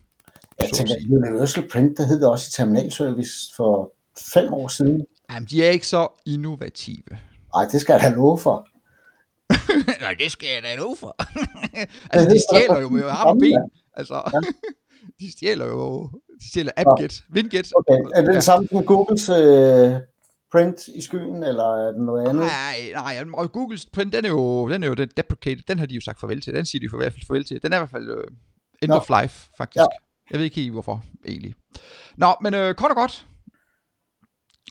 Jeg 0.61 0.71
tænker. 0.73 0.95
Universal 1.11 1.69
Print, 1.69 1.99
det 1.99 2.07
hed 2.07 2.21
det 2.21 2.29
også 2.29 2.47
i 2.49 2.53
Terminalservice 2.53 3.55
for 3.57 3.96
fem 4.35 4.53
år 4.53 4.69
siden. 4.69 5.07
Jamen, 5.31 5.49
de 5.51 5.65
er 5.65 5.71
ikke 5.71 5.87
så 5.87 6.09
innovative. 6.27 7.19
Nej, 7.55 7.65
det 7.73 7.81
skal 7.81 7.93
jeg 7.93 8.03
da 8.03 8.17
love 8.17 8.39
for. 8.39 8.69
Nej, 10.05 10.15
det 10.19 10.33
skal 10.33 10.49
jeg 10.55 10.63
da 10.63 10.77
love 10.77 10.97
for. 10.97 11.17
altså, 12.13 12.31
de 12.31 12.41
stjæler 12.41 12.81
jo 12.81 12.89
med 12.89 13.05
arme 13.05 13.31
og 13.31 13.39
ben. 13.39 13.71
Altså, 13.95 14.43
de 15.21 15.33
stjæler 15.33 15.67
jo, 15.67 16.11
de 16.41 16.51
stjæler 16.51 16.73
AppGet, 16.77 17.25
Winget. 17.33 17.73
Okay, 17.77 18.01
er 18.15 18.21
det 18.21 18.35
det 18.35 18.45
samme 18.45 18.69
som 18.73 18.85
Googles 18.85 19.29
øh, 19.29 20.01
print 20.53 20.89
i 20.89 21.01
skyen, 21.01 21.43
eller 21.43 21.65
er 21.65 21.93
det 21.93 22.01
noget 22.01 22.29
andet? 22.29 22.47
Nej, 22.47 22.77
nej, 22.93 23.25
og 23.35 23.53
Googles 23.53 23.87
print, 23.87 24.13
den 24.13 24.25
er 24.25 24.29
jo, 24.29 24.69
den 24.69 24.83
er 24.83 24.89
jo 24.89 24.95
den 24.95 25.11
deprecated, 25.17 25.63
den 25.69 25.79
har 25.79 25.87
de 25.87 25.95
jo 25.95 26.01
sagt 26.01 26.21
farvel 26.21 26.41
til, 26.41 26.55
den 26.55 26.67
siger 26.67 26.81
de 26.81 26.91
for 26.91 26.97
i 26.97 27.03
hvert 27.03 27.13
fald 27.13 27.27
farvel 27.27 27.45
til. 27.45 27.63
Den 27.63 27.73
er 27.73 27.77
i 27.77 27.81
hvert 27.81 27.91
fald 27.91 28.11
uh, 28.11 28.25
end 28.83 28.91
Nå. 28.91 28.97
of 28.97 29.11
life, 29.23 29.49
faktisk. 29.59 29.81
Ja. 29.81 29.87
Jeg 30.31 30.39
ved 30.39 30.45
ikke 30.45 30.57
helt, 30.57 30.73
hvorfor, 30.73 31.05
egentlig. 31.27 31.55
Nå, 32.17 32.35
men 32.43 32.55
øh, 32.55 32.75
kort 32.75 32.91
og 32.91 32.97
godt, 32.97 33.27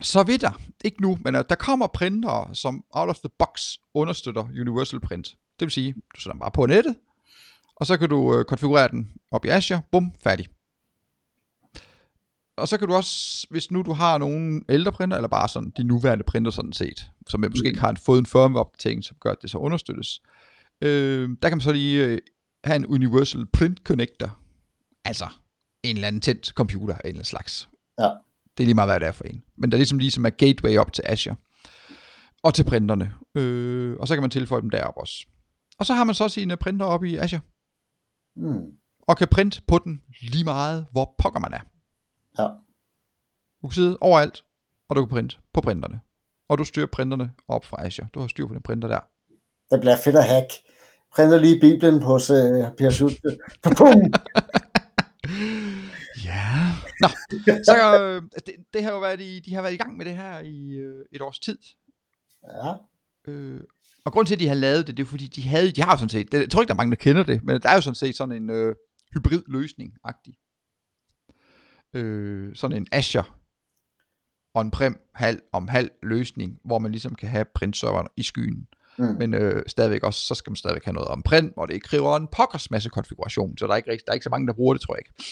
så 0.02 0.24
ved 0.24 0.40
der, 0.40 0.62
ikke 0.84 1.02
nu, 1.02 1.18
men 1.22 1.36
øh, 1.36 1.44
der 1.50 1.56
kommer 1.56 1.88
printer, 1.88 2.50
som 2.54 2.84
out 2.92 3.10
of 3.10 3.20
the 3.20 3.30
box 3.40 3.78
understøtter 3.94 4.44
Universal 4.44 5.00
Print. 5.00 5.28
Det 5.28 5.66
vil 5.66 5.72
sige, 5.72 5.94
du 5.94 6.20
sætter 6.22 6.32
den 6.32 6.40
bare 6.40 6.52
på 6.52 6.66
nettet, 6.66 6.96
og 7.76 7.86
så 7.86 7.98
kan 7.98 8.10
du 8.10 8.38
øh, 8.38 8.46
konfigurere 8.46 8.88
den 8.88 9.12
op 9.32 9.46
i 9.46 9.48
Azure, 9.48 9.82
bum, 9.92 10.12
færdig. 10.24 10.48
og 12.58 12.68
så 12.68 12.78
kan 12.78 12.88
du 12.88 12.94
også, 12.94 13.48
hvis 13.50 13.72
nu 13.72 13.82
du 13.82 13.94
har 13.94 14.18
nogle 14.18 14.62
ældre 14.70 14.92
printer, 14.92 15.18
eller 15.18 15.28
bare 15.28 15.48
sådan 15.50 15.74
de 15.78 15.84
nuværende 15.84 16.24
printer 16.24 16.52
sådan 16.52 16.74
set, 16.74 17.12
som 17.28 17.44
jeg 17.44 17.52
måske 17.52 17.68
ikke 17.68 17.80
har 17.80 17.98
fået 18.06 18.20
en 18.20 18.26
firmware-opdatering, 18.26 19.04
som 19.04 19.18
gør, 19.20 19.32
at 19.32 19.42
det 19.42 19.50
så 19.50 19.58
understøttes, 19.58 20.22
øh, 20.82 21.30
der 21.42 21.50
kan 21.50 21.58
man 21.58 21.62
så 21.62 21.72
lige 21.72 22.06
øh, 22.06 22.20
have 22.64 22.76
en 22.76 22.86
Universal 22.86 23.46
Print 23.46 23.80
Connector, 23.84 24.38
altså 25.06 25.28
en 25.84 25.96
eller 25.96 26.08
anden 26.08 26.22
tændt 26.22 26.46
computer 26.48 26.94
af 26.94 27.00
en 27.00 27.08
eller 27.08 27.18
anden 27.20 27.26
slags. 27.26 27.70
Ja. 28.00 28.10
Det 28.58 28.64
er 28.64 28.66
lige 28.66 28.76
meget, 28.76 28.90
hvad 28.90 29.00
det 29.00 29.08
er 29.08 29.12
for 29.12 29.24
en. 29.24 29.44
Men 29.58 29.72
der 29.72 29.76
er 29.76 29.80
ligesom 29.80 29.98
ligesom 29.98 30.26
er 30.26 30.30
gateway 30.30 30.78
op 30.78 30.94
til 30.94 31.04
Azure. 31.08 31.36
Og 32.44 32.54
til 32.54 32.64
printerne. 32.64 33.14
Øh, 33.36 33.98
og 34.00 34.08
så 34.08 34.16
kan 34.16 34.24
man 34.24 34.30
tilføje 34.30 34.62
dem 34.62 34.70
derop 34.70 34.98
også. 34.98 35.26
Og 35.80 35.86
så 35.86 35.94
har 35.94 36.04
man 36.04 36.16
så 36.16 36.30
sine 36.30 36.58
printer 36.58 36.86
op 36.86 37.04
i 37.04 37.16
Azure. 37.16 37.42
Mm. 38.36 38.72
Og 39.08 39.18
kan 39.18 39.28
printe 39.28 39.62
på 39.68 39.80
den 39.84 40.02
lige 40.22 40.44
meget, 40.44 40.86
hvor 40.92 41.16
pokker 41.18 41.40
man 41.40 41.54
er. 41.54 41.62
Ja. 42.40 42.48
Du 43.62 43.68
kan 43.68 43.76
sidde 43.76 43.98
overalt, 44.02 44.44
og 44.90 44.96
du 44.96 45.06
kan 45.06 45.10
printe 45.10 45.38
på 45.54 45.62
printerne. 45.62 46.00
Og 46.50 46.58
du 46.58 46.64
styrer 46.64 46.88
printerne 46.88 47.32
op 47.48 47.66
fra 47.66 47.86
Azure. 47.86 48.08
Du 48.14 48.20
har 48.20 48.28
styr 48.28 48.48
på 48.48 48.54
den 48.54 48.62
printer 48.62 48.88
der. 48.88 49.00
Det 49.72 49.80
bliver 49.80 49.98
fedt 49.98 50.16
at 50.16 50.28
hack. 50.28 50.50
Printer 51.16 51.40
lige 51.40 51.60
Bibelen 51.60 52.02
hos 52.02 52.30
uh, 52.30 52.38
Per 52.78 52.90
Schultze. 52.90 53.38
Nå, 57.02 57.08
så 57.64 57.76
øh, 58.02 58.22
det, 58.46 58.56
det 58.74 58.84
har 58.84 58.92
jo 58.92 59.00
været 59.00 59.22
i, 59.22 59.40
de 59.40 59.54
har 59.54 59.62
været 59.62 59.74
i 59.74 59.78
gang 59.78 59.98
med 59.98 60.06
det 60.06 60.16
her 60.16 60.40
i 60.40 60.72
øh, 60.72 61.06
et 61.12 61.22
års 61.22 61.40
tid. 61.40 61.58
Ja. 62.44 62.74
Øh, 63.28 63.62
og 64.06 64.14
grund 64.14 64.28
til, 64.28 64.36
at 64.36 64.40
de 64.40 64.48
har 64.48 64.56
lavet 64.56 64.88
det, 64.88 64.98
det 64.98 65.04
er 65.04 65.08
fordi, 65.08 65.28
de 65.28 65.42
havde, 65.42 65.72
de 65.72 65.82
har 65.82 65.92
jo 65.92 65.98
sådan 65.98 66.10
set, 66.10 66.32
det, 66.32 66.40
jeg 66.40 66.50
tror 66.50 66.62
ikke, 66.62 66.68
der 66.68 66.74
er 66.74 66.78
mange, 66.78 66.92
der 66.92 66.98
kender 66.98 67.24
det, 67.24 67.44
men 67.44 67.62
der 67.62 67.70
er 67.70 67.76
jo 67.76 67.82
sådan 67.82 67.96
set 67.96 68.18
sådan 68.18 68.44
en 68.44 68.50
øh, 68.50 68.76
hybrid 69.14 69.44
løsning-agtig. 69.48 70.34
Øh, 71.94 72.56
sådan 72.56 72.78
en 72.78 72.88
Azure 72.92 73.26
on-prem 74.56 75.12
halv 75.16 75.42
om 75.52 75.68
halv 75.68 75.92
løsning, 76.04 76.60
hvor 76.66 76.80
man 76.80 76.92
ligesom 76.92 77.16
kan 77.16 77.30
have 77.30 77.46
printserveren 77.56 78.08
i 78.18 78.24
skyen. 78.24 78.68
Mm. 78.98 79.06
Men 79.06 79.34
øh, 79.34 79.64
stadigvæk 79.68 80.04
også, 80.04 80.20
så 80.20 80.36
skal 80.36 80.52
man 80.52 80.56
stadigvæk 80.56 80.86
have 80.86 80.94
noget 80.94 81.10
on-prem, 81.10 81.54
hvor 81.54 81.66
det 81.66 81.74
ikke 81.74 81.88
kræver 81.88 82.18
en 82.18 82.28
pokkers 82.28 82.72
masse 82.72 82.90
konfiguration, 82.90 83.58
så 83.58 83.68
der 83.68 83.74
er 83.74 83.78
ikke, 83.78 83.88
der 83.90 84.02
er 84.08 84.14
ikke 84.14 84.24
så 84.24 84.30
mange, 84.30 84.48
der 84.48 84.54
bruger 84.54 84.74
det, 84.74 84.82
tror 84.82 84.96
jeg 84.96 85.00
ikke. 85.00 85.24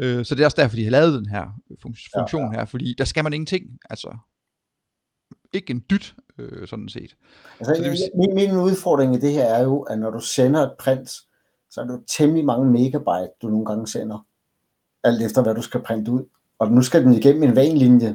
Øh, 0.00 0.24
så 0.24 0.34
det 0.34 0.40
er 0.40 0.44
også 0.44 0.60
derfor, 0.60 0.76
de 0.76 0.84
har 0.84 0.90
lavet 0.90 1.14
den 1.14 1.26
her 1.26 1.44
fun- 1.86 2.10
Ja, 2.14 2.20
funktion 2.20 2.54
her, 2.54 2.64
fordi 2.64 2.94
der 2.98 3.04
skal 3.04 3.24
man 3.24 3.32
ingenting, 3.32 3.64
altså 3.90 4.16
ikke 5.52 5.70
en 5.70 5.84
dyt, 5.90 6.14
øh, 6.38 6.68
sådan 6.68 6.88
set. 6.88 7.16
Altså, 7.60 7.74
Så 7.74 7.82
det 7.82 7.90
vil 7.90 7.98
min, 8.14 8.34
min 8.34 8.56
udfordring 8.56 9.14
i 9.14 9.18
det 9.18 9.32
her 9.32 9.44
er 9.44 9.62
jo, 9.62 9.80
at 9.80 9.98
når 9.98 10.10
du 10.10 10.20
sender 10.20 10.60
et 10.60 10.72
print, 10.78 11.10
så 11.70 11.80
er 11.80 11.84
det 11.84 11.92
jo 11.92 12.02
temmelig 12.18 12.44
mange 12.44 12.70
megabyte, 12.72 13.30
du 13.42 13.48
nogle 13.48 13.66
gange 13.66 13.86
sender. 13.86 14.26
Alt 15.04 15.22
efter, 15.22 15.42
hvad 15.42 15.54
du 15.54 15.62
skal 15.62 15.80
printe 15.82 16.10
ud. 16.12 16.24
Og 16.58 16.72
nu 16.72 16.82
skal 16.82 17.02
den 17.04 17.12
igennem 17.12 17.42
en 17.42 17.56
vanlinje. 17.56 18.08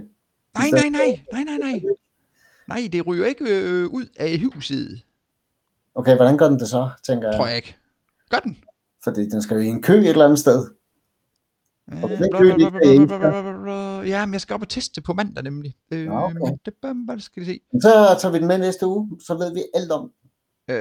Nej, 0.58 0.70
nej, 0.72 0.90
nej, 0.90 1.20
nej, 1.32 1.44
nej, 1.44 1.58
nej. 1.58 1.82
Nej, 2.68 2.90
det 2.92 3.08
ryger 3.08 3.26
ikke 3.26 3.46
øh, 3.62 3.86
ud 3.88 4.06
af 4.16 4.40
huset, 4.54 5.02
Okay, 5.96 6.16
hvordan 6.16 6.38
gør 6.38 6.50
den 6.50 6.60
det 6.60 6.68
så, 6.70 6.90
tænker 7.08 7.28
jeg? 7.28 7.38
tror 7.38 7.48
jeg 7.48 7.56
ikke. 7.56 7.76
Gør 8.30 8.38
den? 8.38 8.58
Fordi 9.04 9.30
den 9.30 9.42
skal 9.42 9.56
jo 9.56 9.62
i 9.62 9.68
en 9.68 9.82
kø 9.82 9.94
et 9.94 10.10
eller 10.10 10.26
andet 10.26 10.40
sted. 10.40 10.70
Øh, 11.92 12.04
Og. 12.04 12.10
Ja, 14.08 14.26
men 14.26 14.34
jeg 14.34 14.42
skal 14.42 14.54
op 14.54 14.62
og 14.62 14.70
teste 14.70 15.02
på 15.02 15.14
mandag 15.14 15.44
nemlig. 15.44 15.76
Øh, 15.94 16.08
okay. 16.12 16.36
det, 16.66 16.74
hvad 17.06 17.20
skal 17.20 17.42
vi 17.42 17.46
se. 17.46 17.60
Så 17.82 18.18
tager 18.22 18.32
vi 18.32 18.40
den 18.40 18.48
med 18.48 18.58
næste 18.58 18.88
uge, 18.88 19.20
så 19.28 19.34
ved 19.38 19.54
vi 19.54 19.64
alt 19.74 19.92
om. 19.92 20.12
Øh, 20.70 20.76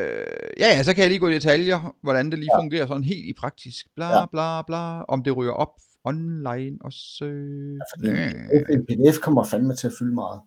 ja, 0.58 0.66
ja, 0.76 0.82
så 0.82 0.94
kan 0.94 1.02
jeg 1.02 1.10
lige 1.10 1.18
gå 1.20 1.28
i 1.28 1.34
detaljer, 1.34 1.94
hvordan 2.02 2.30
det 2.30 2.38
lige 2.38 2.50
Ja. 2.56 2.60
fungerer 2.62 2.86
sådan 2.86 3.04
helt 3.04 3.26
i 3.26 3.32
praktisk. 3.32 3.86
Bla, 3.96 4.18
Ja. 4.18 4.26
bla, 4.26 4.62
bla. 4.62 5.02
Om 5.02 5.22
det 5.22 5.36
ryger 5.36 5.52
op 5.52 5.72
online 6.04 6.76
også. 6.80 7.24
Øh, 7.24 7.78
Fordi 7.96 8.08
en 8.72 8.86
pdf 8.86 9.18
kommer 9.18 9.44
fandme 9.44 9.76
til 9.76 9.86
at 9.86 9.92
fylde 9.98 10.14
meget. 10.14 10.40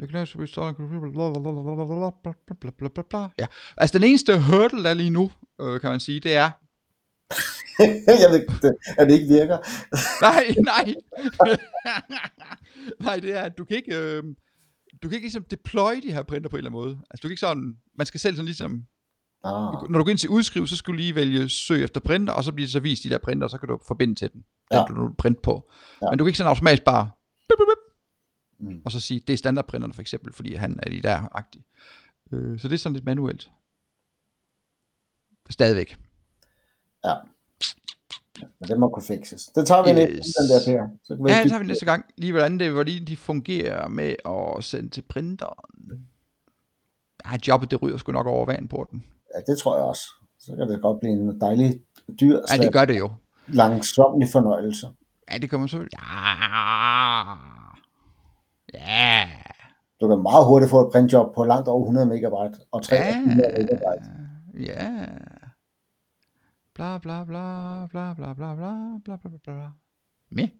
Det 0.00 0.08
kan 0.10 0.18
bla. 3.10 3.28
Ja, 3.38 3.46
altså 3.76 3.98
den 3.98 4.06
eneste 4.08 4.40
hurdle, 4.40 4.82
der 4.84 4.90
er 4.90 4.94
lige 4.94 5.10
nu, 5.10 5.30
øh, 5.60 5.80
kan 5.80 5.90
man 5.90 6.00
sige, 6.00 6.20
det 6.20 6.36
er, 6.36 6.50
jeg 8.22 8.30
ved 8.30 8.46
det, 8.62 8.76
at 8.98 9.08
det 9.08 9.14
ikke 9.14 9.34
virker. 9.34 9.58
nej, 10.26 10.54
nej, 10.72 10.94
nej, 13.06 13.16
det 13.20 13.34
er, 13.34 13.42
at 13.42 13.58
du 13.58 13.64
kan 13.64 13.76
ikke, 13.76 13.96
øh, 13.96 14.22
du 15.02 15.08
kan 15.08 15.12
ikke 15.12 15.24
ligesom 15.24 15.44
deploy 15.44 15.94
de 16.02 16.12
her 16.12 16.22
printer 16.22 16.50
på 16.50 16.56
en 16.56 16.58
eller 16.58 16.70
anden 16.70 16.82
måde. 16.82 16.98
Altså 17.10 17.22
du 17.22 17.28
kan 17.28 17.32
ikke 17.32 17.40
sådan, 17.40 17.76
man 17.98 18.06
skal 18.06 18.20
selv 18.20 18.36
sådan 18.36 18.46
ligesom, 18.46 18.86
Ah, 19.44 19.72
du, 19.72 19.86
når 19.90 19.98
du 19.98 20.04
går 20.04 20.10
ind 20.10 20.18
til 20.18 20.30
udskriv, 20.30 20.66
så 20.66 20.76
skal 20.76 20.92
du 20.92 20.96
lige 20.96 21.14
vælge 21.14 21.48
søg 21.48 21.84
efter 21.84 22.00
printer, 22.00 22.32
og 22.32 22.44
så 22.44 22.52
bliver 22.52 22.66
det 22.66 22.72
så 22.72 22.80
vist 22.80 23.04
de 23.04 23.10
der 23.10 23.18
printer, 23.18 23.44
og 23.46 23.50
så 23.50 23.58
kan 23.58 23.68
du 23.68 23.78
forbinde 23.88 24.14
til 24.14 24.32
den, 24.32 24.40
den 24.40 24.78
Ja. 24.78 24.84
du 24.88 24.92
nu 24.94 25.14
print 25.18 25.42
på. 25.42 25.70
Ja. 26.02 26.10
Men 26.10 26.18
du 26.18 26.24
kan 26.24 26.28
ikke 26.28 26.38
sådan 26.38 26.48
automatisk 26.48 26.84
bare, 26.84 27.10
bip, 27.48 27.58
bip, 27.58 27.66
bip, 27.66 28.68
mm. 28.68 28.82
og 28.84 28.92
så 28.92 29.00
sige, 29.00 29.20
det 29.20 29.32
er 29.32 29.36
standardprinterne 29.36 29.94
for 29.94 30.00
eksempel, 30.00 30.32
fordi 30.32 30.54
han 30.54 30.80
er 30.82 30.90
de 30.90 31.02
der 31.02 31.36
agtige. 31.36 31.64
Øh, 32.32 32.58
så 32.60 32.68
det 32.68 32.74
er 32.74 32.78
sådan 32.78 32.94
lidt 32.94 33.04
manuelt. 33.04 33.50
Stadigvæk. 35.50 35.96
Men 38.60 38.68
det 38.68 38.80
må 38.80 38.88
kunne 38.88 39.02
fikses. 39.02 39.46
Det 39.54 39.66
tager 39.66 39.82
vi 39.82 39.88
Yes. 39.90 39.96
næste 39.96 40.42
den 40.42 40.48
der, 40.50 40.58
Per. 40.66 40.88
Så 41.04 41.16
kan 41.16 41.24
vi 41.24 41.30
Ja, 41.30 41.42
det 41.42 41.50
tager 41.50 41.60
vi 41.62 41.66
næste 41.66 41.84
gang. 41.84 42.04
Lige 42.16 42.32
hvordan 42.32 42.58
det, 42.58 42.72
hvordan 42.72 43.04
de 43.06 43.16
fungerer 43.16 43.88
med 43.88 44.14
at 44.28 44.64
sende 44.64 44.88
til 44.88 45.02
printeren. 45.02 46.08
Ja, 47.26 47.30
jobbet 47.48 47.70
det 47.70 47.82
ryger 47.82 47.96
sgu 47.96 48.12
nok 48.12 48.26
over 48.26 48.46
vandporten. 48.46 49.04
Ja, 49.34 49.52
det 49.52 49.58
tror 49.58 49.76
jeg 49.76 49.84
også. 49.84 50.02
Så 50.40 50.56
kan 50.56 50.68
det 50.68 50.82
godt 50.82 51.00
blive 51.00 51.12
en 51.12 51.40
dejlig 51.40 51.80
dyr, 52.20 52.38
Ja, 52.50 52.56
det 52.62 52.72
gør 52.72 52.84
det 52.84 52.98
jo. 52.98 53.10
langsomlig 53.46 54.28
fornøjelse. 54.28 54.86
Ja, 55.32 55.38
det 55.38 55.50
kommer 55.50 55.66
så... 55.66 55.76
Ja. 55.78 55.86
Ja. 58.74 59.28
Du 60.00 60.08
kan 60.08 60.22
meget 60.22 60.46
hurtigt 60.46 60.70
få 60.70 60.86
et 60.86 60.92
printjob 60.92 61.34
på 61.34 61.44
langt 61.44 61.68
over 61.68 61.80
100 61.82 62.06
megabyte 62.06 62.60
og 62.72 62.82
300 62.82 63.48
Ja. 63.48 63.58
megabyte. 63.58 64.10
Ja. 64.60 65.06
Bla 66.76 66.98
bla 66.98 67.24
bla 67.24 67.86
bla 67.90 68.14
bla 68.14 68.34
bla 68.34 68.54
bla 68.54 68.98
bla 69.04 69.16
bla 69.16 69.38
bla. 69.44 69.70
Me. 70.30 70.50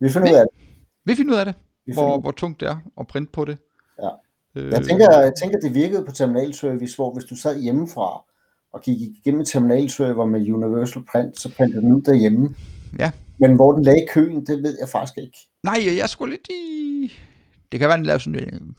Vi 0.00 0.08
finder 0.10 0.30
ud 0.32 0.36
af 0.36 0.44
det. 0.52 0.66
Vi 1.04 1.14
finder 1.14 1.34
ud 1.34 1.38
af 1.38 1.44
det, 1.44 1.54
Vi 1.86 1.92
hvor, 1.92 2.16
ud. 2.16 2.20
hvor 2.22 2.30
tungt 2.30 2.60
det 2.60 2.68
er 2.68 2.76
at 3.00 3.06
printe 3.06 3.32
på 3.32 3.44
det. 3.44 3.58
Ja. 4.02 4.08
Øh, 4.54 4.72
Jeg 4.72 4.84
tænker, 4.84 5.18
jeg 5.20 5.32
tænker, 5.42 5.60
det 5.60 5.74
virkede 5.74 6.04
på 6.04 6.12
terminalservice, 6.12 6.96
hvor 6.96 7.12
hvis 7.14 7.24
du 7.24 7.36
sad 7.36 7.60
hjemmefra 7.60 8.24
og 8.72 8.82
gik 8.82 9.00
igennem 9.00 9.44
terminalserver 9.44 10.26
med 10.26 10.52
Universal 10.52 11.02
Print, 11.12 11.40
så 11.40 11.54
printede 11.56 11.82
den 11.82 11.92
ud 11.92 12.02
derhjemme. 12.02 12.54
Ja. 12.98 13.10
Men 13.38 13.54
hvor 13.56 13.72
den 13.72 13.84
lagde 13.84 14.06
køen, 14.10 14.46
det 14.46 14.62
ved 14.62 14.76
jeg 14.80 14.88
faktisk 14.88 15.18
ikke. 15.18 15.38
Nej, 15.62 15.78
jeg 15.98 16.08
skulle 16.08 16.30
lidt 16.30 16.48
i... 16.50 17.12
Det 17.72 17.80
kan 17.80 17.88
være, 17.88 17.96
den 17.98 18.06
laver 18.06 18.18
sådan 18.18 18.54
en 18.54 18.76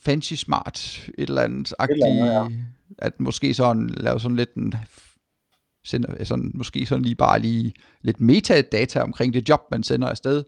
fancy 0.00 0.34
smart, 0.34 1.08
et 1.18 1.28
eller 1.28 1.42
andet 1.42 1.74
agtigt, 1.78 2.04
eller 2.04 2.40
andet, 2.42 2.64
at 2.98 3.20
måske 3.20 3.54
sådan 3.54 3.86
lave 3.86 4.20
sådan 4.20 4.36
lidt 4.36 4.54
en, 4.54 4.74
sender, 5.84 6.24
sådan, 6.24 6.50
måske 6.54 6.86
sådan 6.86 7.02
lige 7.04 7.14
bare 7.14 7.38
lige 7.38 7.74
lidt 8.02 8.20
metadata 8.20 9.00
omkring 9.00 9.34
det 9.34 9.48
job, 9.48 9.60
man 9.70 9.82
sender 9.82 10.08
afsted, 10.08 10.44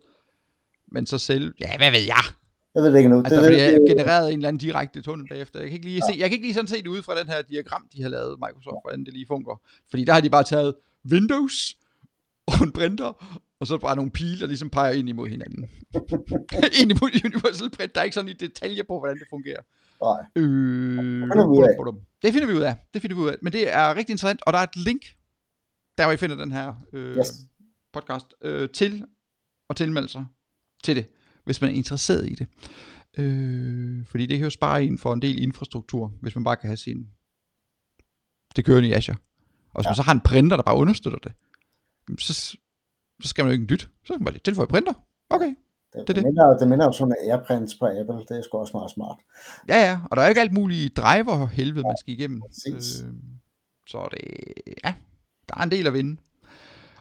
men 0.92 1.06
så 1.06 1.18
selv, 1.18 1.54
ja, 1.60 1.76
hvad 1.76 1.90
ved 1.90 2.00
jeg, 2.00 2.24
Jeg 2.74 2.82
ved 2.82 2.92
det 2.92 2.98
ikke 2.98 3.10
nu. 3.10 3.18
altså, 3.18 3.42
det, 3.42 3.50
det, 3.50 3.58
jeg 3.58 3.80
genererede 3.88 4.32
en 4.32 4.38
eller 4.38 4.48
anden 4.48 4.60
direkte 4.60 5.02
tunnel 5.02 5.28
bagefter, 5.28 5.60
jeg 5.60 5.68
kan 5.68 5.74
ikke 5.76 5.88
lige 5.88 6.02
se, 6.10 6.18
jeg 6.18 6.28
kan 6.28 6.32
ikke 6.32 6.46
lige 6.46 6.54
sådan 6.54 6.68
se 6.68 6.76
det 6.76 6.86
ud 6.86 7.02
fra 7.02 7.20
den 7.20 7.28
her 7.28 7.42
diagram, 7.42 7.88
de 7.96 8.02
har 8.02 8.08
lavet, 8.08 8.38
Microsoft, 8.38 8.84
hvordan 8.84 9.04
det 9.04 9.12
lige 9.12 9.26
fungerer, 9.26 9.60
fordi 9.90 10.04
der 10.04 10.12
har 10.12 10.20
de 10.20 10.30
bare 10.30 10.44
taget 10.44 10.74
Windows 11.10 11.76
og 12.46 12.64
en 12.64 12.72
printer, 12.72 13.38
og 13.60 13.66
så 13.66 13.78
bare 13.78 13.96
nogle 13.96 14.10
pile, 14.10 14.40
der 14.40 14.46
ligesom 14.46 14.70
peger 14.70 14.92
ind 14.92 15.08
imod 15.08 15.28
hinanden. 15.28 15.70
ind 16.80 16.90
imod 16.90 17.24
Universal 17.24 17.70
Print. 17.70 17.94
Der 17.94 18.00
er 18.00 18.04
ikke 18.04 18.14
sådan 18.14 18.30
i 18.30 18.32
detaljer 18.32 18.82
på, 18.82 18.98
hvordan 18.98 19.18
det 19.18 19.26
fungerer. 19.30 19.62
Nej. 20.02 20.20
Øh, 20.36 20.42
finder 21.20 21.46
vi 21.46 21.58
ud 21.58 21.64
af. 21.64 21.94
Det 22.22 22.32
finder 22.32 22.46
vi 22.46 22.52
ud 22.54 22.60
af. 22.62 22.76
Det 22.94 23.02
finder 23.02 23.16
vi 23.16 23.22
ud 23.22 23.28
af. 23.28 23.36
Men 23.42 23.52
det 23.52 23.74
er 23.74 23.88
rigtig 23.94 24.12
interessant, 24.12 24.40
og 24.46 24.52
der 24.52 24.58
er 24.58 24.62
et 24.62 24.76
link, 24.76 25.02
der 25.98 26.04
hvor 26.04 26.12
I 26.12 26.16
finder 26.16 26.36
den 26.36 26.52
her 26.52 26.74
øh, 26.92 27.16
Yes. 27.18 27.32
podcast, 27.92 28.26
øh, 28.42 28.68
til 28.70 29.04
at 29.70 29.76
tilmelde 29.76 30.08
sig 30.08 30.26
til 30.84 30.96
det, 30.96 31.06
hvis 31.44 31.60
man 31.60 31.70
er 31.70 31.74
interesseret 31.74 32.26
i 32.30 32.34
det. 32.34 32.46
Øh, 33.18 34.06
fordi 34.06 34.26
det 34.26 34.38
kan 34.38 34.44
jo 34.44 34.50
spare 34.50 34.84
en 34.84 34.98
for 34.98 35.12
en 35.12 35.22
del 35.22 35.42
infrastruktur, 35.42 36.12
hvis 36.20 36.34
man 36.34 36.44
bare 36.44 36.56
kan 36.56 36.68
have 36.68 36.76
sin 36.76 37.08
det 38.56 38.64
kørende 38.64 38.88
i 38.88 38.92
Azure. 38.92 39.16
Og 39.70 39.80
hvis 39.80 39.84
Ja. 39.84 39.90
man 39.90 39.96
så 39.96 40.02
har 40.02 40.12
en 40.12 40.20
printer, 40.20 40.56
der 40.56 40.62
bare 40.64 40.76
understøtter 40.76 41.18
det, 41.18 41.32
så, 42.20 42.34
så 43.22 43.28
skal 43.28 43.44
man 43.44 43.48
jo 43.50 43.52
ikke 43.52 43.62
en 43.62 43.68
dyt. 43.68 43.80
Så 43.80 44.12
kan 44.12 44.14
man 44.20 44.24
bare 44.24 44.32
lige 44.34 44.42
tilføje 44.44 44.66
printer. 44.68 44.92
Okay. 45.30 45.54
Det, 45.98 46.08
det 46.08 46.16
det, 46.16 46.24
minder, 46.24 46.58
det 46.58 46.68
minder 46.68 46.84
jo 46.86 46.92
sådan 46.92 47.14
en 47.22 47.30
AirPrints 47.30 47.74
på 47.74 47.86
Apple. 47.86 48.14
Det 48.28 48.30
er 48.38 48.42
sgu 48.42 48.58
også 48.58 48.76
meget 48.76 48.90
smart. 48.90 49.16
Ja, 49.68 49.76
ja, 49.90 50.00
og 50.10 50.16
der 50.16 50.22
er 50.22 50.26
jo 50.26 50.28
ikke 50.28 50.40
alt 50.40 50.52
muligt 50.52 50.96
driver 50.96 51.46
helvede, 51.46 51.82
man 51.82 51.96
skal 52.00 52.14
igennem. 52.14 52.40
præcis. 52.40 53.02
Øh, 53.02 53.08
så 53.88 54.08
det, 54.10 54.20
ja, 54.84 54.94
der 55.48 55.54
er 55.56 55.62
en 55.62 55.70
del 55.70 55.86
at 55.86 55.92
vinde. 55.92 56.20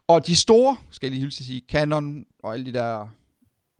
Og 0.08 0.28
de 0.28 0.36
store, 0.36 0.78
skal 0.90 1.08
jeg 1.08 1.12
lige 1.12 1.22
hilse 1.22 1.42
at 1.42 1.46
sige, 1.46 1.62
Canon 1.70 2.26
og 2.44 2.54
alle 2.54 2.66
de 2.66 2.74
der 2.74 3.08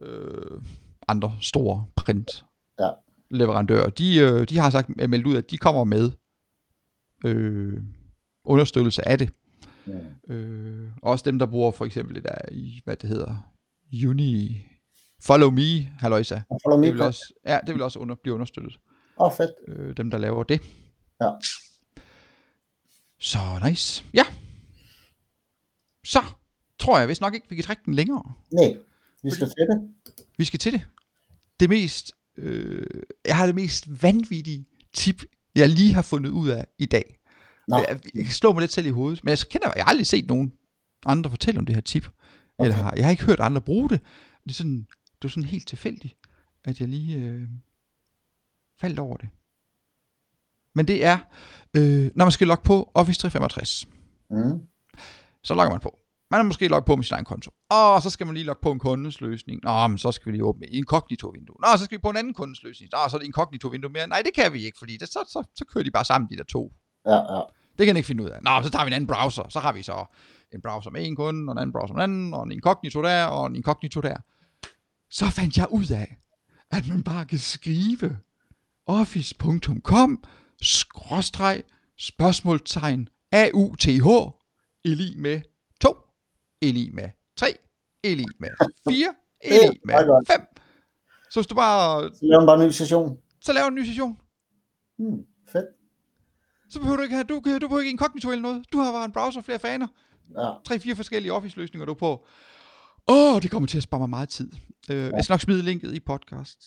øh, 0.02 0.60
andre 1.08 1.36
store 1.40 1.86
print 1.96 2.44
Ja. 2.80 2.88
leverandører, 3.30 3.90
de, 3.90 4.18
øh, 4.18 4.48
de 4.48 4.58
har 4.58 4.70
sagt 4.70 4.96
meldt 4.96 5.26
ud, 5.26 5.36
at 5.36 5.50
de 5.50 5.58
kommer 5.58 5.84
med 5.84 6.10
øh, 7.24 7.82
understøttelse 8.44 9.08
af 9.08 9.18
det. 9.18 9.30
Mm. 9.86 10.34
Øh, 10.34 10.90
også 11.02 11.22
dem, 11.24 11.38
der 11.38 11.46
bruger 11.46 11.70
for 11.70 11.84
eksempel 11.84 12.14
det 12.14 12.24
der 12.24 12.34
i, 12.52 12.80
hvad 12.84 12.96
det 12.96 13.08
hedder, 13.08 13.50
Uni, 14.08 14.66
Follow 15.22 15.50
Me, 15.50 15.84
halløjsa. 15.98 16.40
Follow 16.64 16.80
me 16.80 16.86
Det 16.86 16.94
vil 16.94 17.02
også, 17.02 17.34
ja, 17.46 17.58
det 17.66 17.74
vil 17.74 17.82
også 17.82 17.98
under, 17.98 18.14
blive 18.14 18.34
understøttet. 18.34 18.78
Åh, 19.20 19.26
oh, 19.26 19.32
fedt. 19.36 19.50
øh, 19.68 19.96
dem, 19.96 20.10
der 20.10 20.18
laver 20.18 20.42
det. 20.42 20.60
Ja. 21.20 21.30
Så 23.20 23.38
nice. 23.68 24.04
Ja. 24.14 24.24
Så 26.04 26.22
tror 26.78 26.98
jeg 26.98 27.08
vist 27.08 27.20
nok 27.20 27.34
ikke, 27.34 27.46
vi 27.48 27.54
kan 27.54 27.64
trække 27.64 27.82
den 27.86 27.94
længere. 27.94 28.22
Nej, 28.52 28.76
vi 29.22 29.30
skal 29.30 29.46
til 29.46 29.66
det. 29.70 29.94
Vi 30.38 30.44
skal 30.44 30.58
til 30.58 30.72
det. 30.72 30.82
Det 31.60 31.68
mest, 31.68 32.12
øh, 32.36 32.86
jeg 33.24 33.36
har 33.36 33.46
det 33.46 33.54
mest 33.54 34.02
vanvittige 34.02 34.66
tip, 34.92 35.22
jeg 35.54 35.68
lige 35.68 35.94
har 35.94 36.02
fundet 36.02 36.30
ud 36.30 36.48
af 36.48 36.66
i 36.78 36.86
dag. 36.86 37.18
Nå. 37.68 37.76
Jeg, 37.76 38.00
jeg 38.14 38.24
kan 38.24 38.32
slå 38.32 38.52
mig 38.52 38.60
lidt 38.60 38.72
selv 38.72 38.86
i 38.86 38.90
hovedet, 38.90 39.24
men 39.24 39.30
jeg 39.30 39.38
kender, 39.38 39.72
jeg 39.76 39.84
har 39.84 39.90
aldrig 39.90 40.06
set 40.06 40.26
nogen 40.26 40.52
andre 41.06 41.30
fortælle 41.30 41.58
om 41.58 41.66
det 41.66 41.74
her 41.74 41.82
tip. 41.82 42.06
Okay. 42.06 42.64
Eller 42.64 42.76
har, 42.82 42.92
jeg 42.96 43.04
har 43.04 43.10
ikke 43.10 43.24
hørt 43.24 43.40
andre 43.40 43.60
bruge 43.60 43.88
det. 43.88 44.00
Det 44.44 44.50
er 44.50 44.54
sådan, 44.54 44.86
det 45.22 45.28
er 45.28 45.30
sådan 45.32 45.44
helt 45.48 45.68
tilfældigt, 45.68 46.14
at 46.64 46.80
jeg 46.80 46.88
lige 46.88 47.18
øh, 47.18 47.48
faldt 48.80 48.98
over 48.98 49.16
det. 49.16 49.28
Men 50.74 50.86
det 50.88 51.04
er, 51.04 51.18
øh, 51.76 52.10
når 52.14 52.24
man 52.24 52.32
skal 52.32 52.46
logge 52.46 52.64
på 52.64 52.90
Office 52.94 53.20
365, 53.20 53.86
Mm. 54.30 54.60
så 55.42 55.54
logger 55.54 55.70
man 55.70 55.80
på. 55.80 55.98
Man 56.30 56.40
er 56.40 56.44
måske 56.44 56.68
logget 56.68 56.84
på 56.86 56.96
med 56.96 57.04
sin 57.04 57.14
egen 57.14 57.24
konto. 57.24 57.50
Og 57.70 58.02
så 58.02 58.10
skal 58.10 58.26
man 58.26 58.34
lige 58.34 58.44
logge 58.46 58.60
på 58.62 58.72
en 58.72 58.78
kundes 58.78 59.20
løsning. 59.20 59.60
Nå, 59.62 59.86
men 59.86 59.98
så 59.98 60.12
skal 60.12 60.26
vi 60.26 60.32
lige 60.32 60.44
åbne 60.44 60.66
inkognito-vindue. 60.66 61.56
Nå, 61.60 61.66
så 61.78 61.84
skal 61.84 61.98
vi 61.98 62.00
på 62.02 62.10
en 62.10 62.16
anden 62.16 62.34
kundes 62.34 62.62
løsning. 62.62 62.90
Nå, 62.92 62.98
så 63.10 63.16
er 63.16 63.18
det 63.18 63.26
inkognito-vindue 63.26 63.90
mere. 63.92 64.06
Nej, 64.06 64.22
det 64.24 64.34
kan 64.34 64.52
vi 64.52 64.64
ikke, 64.64 64.78
fordi 64.78 64.96
det, 64.96 65.08
så, 65.08 65.18
så, 65.28 65.42
så 65.54 65.64
kører 65.64 65.84
de 65.84 65.90
bare 65.90 66.04
sammen, 66.04 66.30
de 66.30 66.36
der 66.36 66.44
to. 66.44 66.72
Ja, 67.06 67.14
ja. 67.34 67.40
Det 67.78 67.86
kan 67.86 67.88
jeg 67.88 67.96
ikke 67.96 68.06
finde 68.06 68.24
ud 68.24 68.28
af. 68.28 68.42
Nå, 68.42 68.50
så 68.62 68.70
tager 68.70 68.84
vi 68.84 68.88
en 68.88 68.92
anden 68.92 69.06
browser. 69.06 69.48
Så 69.48 69.60
har 69.60 69.72
vi 69.72 69.82
så 69.82 70.04
en 70.54 70.62
browser 70.62 70.90
med 70.90 71.06
en 71.06 71.16
kunde, 71.16 71.50
og 71.50 71.52
en 71.52 71.58
anden 71.58 71.72
browser 71.72 71.94
med 71.94 72.04
en 72.04 72.10
anden, 72.10 72.34
og 72.34 72.42
en 72.42 72.52
inkognito 72.52 73.02
der, 73.02 73.24
og 73.24 73.46
en 73.46 73.56
inkognito 73.56 74.00
der. 74.00 74.16
Så 75.10 75.30
fandt 75.30 75.56
jeg 75.56 75.66
ud 75.70 75.90
af, 75.90 76.16
at 76.70 76.88
man 76.88 77.02
bare 77.02 77.26
kan 77.26 77.38
skrive 77.38 78.18
office.com 78.86 80.24
skråstreg 80.62 81.62
spørgsmålstegn 81.98 83.08
AUTH 83.32 84.32
eli 84.84 85.14
med 85.16 85.40
2, 85.80 85.96
eli 86.62 86.90
med 86.92 87.10
3, 87.36 87.54
eli 88.04 88.24
med 88.40 88.48
4, 88.88 89.14
eli 89.40 89.80
meget 89.84 90.06
med 90.06 90.14
godt. 90.14 90.26
5. 90.26 90.40
Så 91.30 91.40
hvis 91.40 91.46
du 91.46 91.54
bare, 91.54 92.10
Så 92.14 92.18
laver 92.22 92.46
bare 92.46 92.60
en 92.62 92.66
ny 92.66 92.70
session. 92.72 93.18
så 93.40 93.52
laver 93.52 93.68
en 93.68 93.74
ny 93.74 93.84
session, 93.84 94.18
Hmm. 94.98 95.24
Fedt. 95.52 95.66
så 96.70 96.78
behøver 96.78 96.96
du 96.96 97.02
ikke 97.02 97.14
have, 97.14 97.24
du, 97.24 97.34
du 97.34 97.40
behøver 97.40 97.78
ikke 97.78 97.90
inkognito 97.90 98.30
eller 98.30 98.42
noget. 98.42 98.64
Du 98.72 98.78
har 98.78 98.92
bare 98.92 99.04
en 99.04 99.12
browser, 99.12 99.42
flere 99.42 99.58
faner. 99.58 99.86
Ja. 100.38 100.52
tre-fire 100.64 100.96
forskellige 100.96 101.32
Office-løsninger, 101.32 101.84
du 101.86 101.92
er 101.92 101.96
på. 101.96 102.26
Åh, 103.08 103.34
oh, 103.34 103.42
det 103.42 103.50
kommer 103.50 103.66
til 103.66 103.76
at 103.76 103.82
spare 103.82 104.00
mig 104.00 104.10
meget 104.10 104.28
tid. 104.28 104.50
Uh, 104.90 104.96
ja. 104.96 105.10
Jeg 105.16 105.24
skal 105.24 105.32
nok 105.32 105.40
smide 105.40 105.62
linket 105.62 105.94
i 105.94 106.00
podcast. 106.00 106.58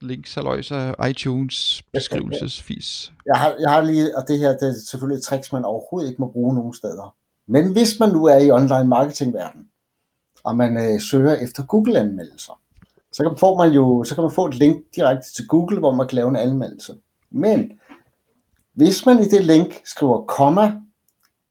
Links, 0.00 0.34
haløjser, 0.34 1.04
iTunes, 1.04 1.82
beskrivelsesfis. 1.92 3.12
Jeg 3.26 3.36
har, 3.36 3.56
jeg 3.60 3.70
har 3.70 3.80
lige, 3.80 4.18
og 4.18 4.28
det 4.28 4.38
her 4.38 4.48
det 4.48 4.68
er 4.68 4.74
selvfølgelig 4.86 5.18
et 5.18 5.24
trick, 5.24 5.52
man 5.52 5.64
overhovedet 5.64 6.08
ikke 6.08 6.22
må 6.22 6.28
bruge 6.28 6.54
nogen 6.54 6.74
steder. 6.74 7.14
Men 7.46 7.72
hvis 7.72 8.00
man 8.00 8.08
nu 8.08 8.24
er 8.24 8.38
i 8.38 8.50
online 8.50 8.84
marketingverden, 8.84 9.60
og 10.44 10.56
man 10.56 10.76
øh, 10.76 11.00
søger 11.00 11.34
efter 11.34 11.66
Google-anmeldelser, 11.66 12.60
så 13.12 13.22
kan, 13.22 13.38
får 13.38 13.64
man 13.64 13.72
jo, 13.72 14.04
så 14.04 14.14
kan 14.14 14.22
man 14.22 14.32
få 14.32 14.46
et 14.46 14.54
link 14.54 14.84
direkte 14.96 15.32
til 15.32 15.46
Google, 15.46 15.78
hvor 15.78 15.94
man 15.94 16.08
kan 16.08 16.16
lave 16.16 16.28
en 16.28 16.36
anmeldelse. 16.36 16.94
Men 17.30 17.72
hvis 18.74 19.06
man 19.06 19.18
i 19.20 19.24
det 19.24 19.44
link 19.44 19.80
skriver 19.84 20.24
komma 20.24 20.80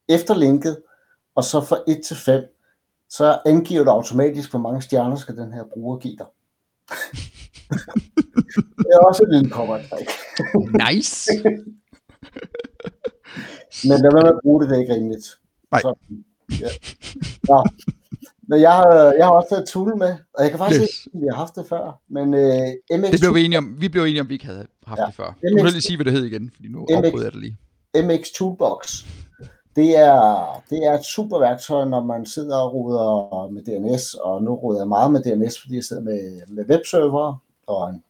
efter 0.09 0.35
linket, 0.35 0.77
og 1.35 1.43
så 1.43 1.61
fra 1.61 1.77
1 1.87 2.01
til 2.05 2.15
5, 2.15 2.43
så 3.11 3.39
angiver 3.45 3.83
du 3.83 3.89
automatisk, 3.89 4.49
hvor 4.49 4.59
mange 4.59 4.81
stjerner 4.81 5.15
skal 5.15 5.37
den 5.37 5.53
her 5.53 5.63
bruger 5.73 5.97
give 5.97 6.15
dig. 6.17 6.25
det 8.77 8.87
er 8.93 8.97
også 8.99 9.23
et 9.23 9.29
lille 9.33 9.49
cover-trick. 9.49 10.09
Nice! 10.89 11.31
Men 13.87 13.97
lad 14.01 14.11
være 14.13 14.23
med 14.23 14.31
at 14.31 14.39
bruge 14.43 14.61
det, 14.61 14.69
det 14.69 14.75
er 14.77 14.81
ikke 14.81 14.93
rimeligt. 14.95 15.27
Nej. 15.71 15.81
Så, 15.81 15.95
ja. 16.61 16.67
Nå. 17.49 17.65
Men 18.47 18.61
jeg 18.61 18.71
har, 18.71 19.13
jeg 19.17 19.25
har 19.25 19.31
også 19.31 19.49
taget 19.49 19.67
Tool 19.67 19.97
med, 19.97 20.15
og 20.33 20.43
jeg 20.43 20.49
kan 20.49 20.57
faktisk 20.59 20.81
Yes. 20.81 21.05
ikke, 21.05 21.15
at 21.17 21.21
vi 21.21 21.27
har 21.29 21.35
haft 21.35 21.55
det 21.55 21.65
før, 21.69 21.99
men 22.09 22.33
øh, 22.33 22.99
MX, 22.99 23.11
Det 23.11 23.19
blev 23.19 23.35
vi 23.35 23.43
enige 23.45 23.57
om. 23.57 23.75
Vi 23.81 23.89
blev 23.89 24.03
enige 24.03 24.21
om, 24.21 24.29
vi 24.29 24.33
ikke 24.33 24.45
havde 24.45 24.67
haft 24.87 24.99
Ja. 24.99 25.05
det 25.05 25.15
før. 25.15 25.25
Du 25.25 25.57
må 25.57 25.63
lige 25.63 25.81
sige, 25.81 25.97
hvad 25.97 26.05
det 26.05 26.13
hed 26.13 26.23
igen, 26.25 26.51
fordi 26.55 26.67
nu 26.67 26.79
MX. 26.81 26.91
afbryder 27.05 27.25
jeg 27.25 27.33
det 27.33 27.41
lige. 27.41 27.57
MX 28.03 28.27
Toolbox, 28.37 29.05
det 29.75 29.97
er, 29.97 30.63
det 30.69 30.85
er 30.85 30.93
et 30.93 31.05
super 31.05 31.39
værktøj, 31.39 31.85
når 31.85 32.03
man 32.03 32.25
sidder 32.25 32.57
og 32.57 32.73
ruder 32.73 33.49
med 33.49 33.61
DNS, 33.61 34.13
og 34.13 34.43
nu 34.43 34.55
ruder 34.55 34.79
jeg 34.79 34.87
meget 34.87 35.11
med 35.11 35.21
DNS, 35.23 35.61
fordi 35.61 35.75
jeg 35.75 35.83
sidder 35.83 36.01
med, 36.01 36.41
med 36.47 36.65
webserver 36.69 37.35
og 37.67 37.89
en 37.89 38.03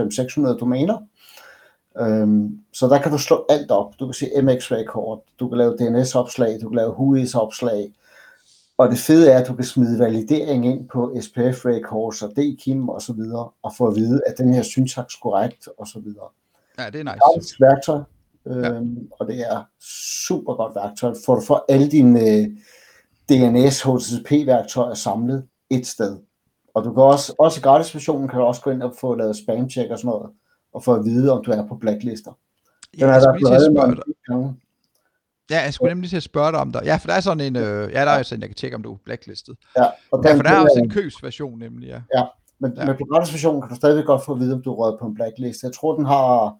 500-600 0.00 0.58
domæner. 0.58 0.98
Øhm, 2.00 2.58
så 2.72 2.88
der 2.88 2.98
kan 3.02 3.12
du 3.12 3.18
slå 3.18 3.46
alt 3.48 3.70
op. 3.70 3.94
Du 4.00 4.06
kan 4.06 4.14
se 4.14 4.26
MX-record, 4.42 5.24
du 5.40 5.48
kan 5.48 5.58
lave 5.58 5.76
DNS-opslag, 5.76 6.58
du 6.62 6.68
kan 6.68 6.76
lave 6.76 6.90
WHOIS-opslag, 6.90 7.92
og 8.78 8.90
det 8.90 8.98
fede 8.98 9.30
er, 9.32 9.38
at 9.38 9.48
du 9.48 9.54
kan 9.54 9.64
smide 9.64 9.98
validering 9.98 10.66
ind 10.66 10.88
på 10.88 11.16
SPF 11.20 11.66
records 11.66 12.22
og 12.22 12.30
DKIM 12.30 12.88
og 12.88 13.02
så 13.02 13.12
videre, 13.12 13.50
og 13.62 13.74
få 13.74 13.86
at 13.86 13.96
vide, 13.96 14.20
at 14.26 14.38
den 14.38 14.54
her 14.54 14.62
syntaks 14.62 15.16
korrekt 15.22 15.68
og 15.78 15.86
så 15.86 16.00
videre 16.00 16.28
Ja, 16.78 16.86
det 16.86 17.00
er 17.00 17.04
nice. 17.04 17.18
gratis 17.18 17.60
værktøj, 17.60 18.00
øhm, 18.48 19.08
og 19.20 19.26
det 19.26 19.40
er 19.40 19.64
super 20.20 20.54
godt 20.54 20.74
værktøj, 20.74 21.14
for 21.26 21.34
du 21.34 21.40
får 21.40 21.64
alle 21.68 21.88
dine 21.90 22.20
øh, 22.20 22.48
DNS 23.28 23.82
HTTP-værktøjer 23.82 24.94
samlet 24.94 25.46
et 25.70 25.86
sted. 25.86 26.18
Og 26.74 26.84
du 26.84 26.92
kan 26.92 27.02
også, 27.02 27.34
også 27.38 27.60
i 27.60 27.62
gratis 27.62 27.94
versionen 27.94 28.28
kan 28.28 28.38
du 28.38 28.44
også 28.44 28.62
gå 28.62 28.70
ind 28.70 28.82
og 28.82 28.94
få 29.00 29.14
lavet 29.14 29.36
spam-check 29.36 29.90
og 29.90 29.98
sådan 29.98 30.08
noget, 30.08 30.30
og 30.72 30.84
få 30.84 30.94
at 30.94 31.04
vide, 31.04 31.32
om 31.32 31.44
du 31.44 31.50
er 31.50 31.66
på 31.66 31.76
blacklister. 31.76 32.32
Den 32.92 33.00
Ja, 33.00 33.06
er 33.06 33.20
der 33.20 33.32
blevet 33.32 33.72
med 33.72 34.02
gange. 34.26 34.56
Ja, 35.50 35.62
jeg 35.62 35.74
skulle 35.74 35.90
nemlig 35.90 36.10
til 36.10 36.16
at 36.16 36.22
spørge 36.22 36.52
dig 36.52 36.60
om 36.60 36.72
dig. 36.72 36.82
Ja, 36.84 36.96
for 36.96 37.06
der 37.06 37.14
er 37.14 37.20
sådan 37.20 37.40
en, 37.40 37.56
øh, 37.56 37.92
ja, 37.92 38.04
der 38.04 38.10
er 38.10 38.22
sådan, 38.22 38.40
jeg 38.40 38.48
kan 38.48 38.56
tjekke, 38.56 38.76
om 38.76 38.82
du 38.82 38.92
er 38.92 38.96
blacklistet. 39.04 39.56
Ja, 39.76 39.84
og 40.10 40.24
Ja, 40.24 40.28
den, 40.28 40.38
for 40.38 40.42
der 40.42 40.50
er 40.50 40.60
også 40.60 40.80
en 40.84 40.90
købsversion 40.90 41.58
nemlig, 41.58 41.88
ja. 41.88 42.00
Ja. 42.14 42.24
ja. 42.60 42.86
men 42.86 42.96
på 42.96 43.04
gratis 43.04 43.32
versionen 43.32 43.62
kan 43.62 43.70
du 43.70 43.76
stadigvæk 43.76 44.04
godt 44.04 44.24
få 44.24 44.32
at 44.32 44.40
vide, 44.40 44.54
om 44.54 44.62
du 44.62 44.74
er 44.74 44.96
på 45.00 45.06
en 45.06 45.14
blacklist. 45.14 45.62
Jeg 45.62 45.72
tror, 45.72 45.96
den 45.96 46.06
har, 46.06 46.56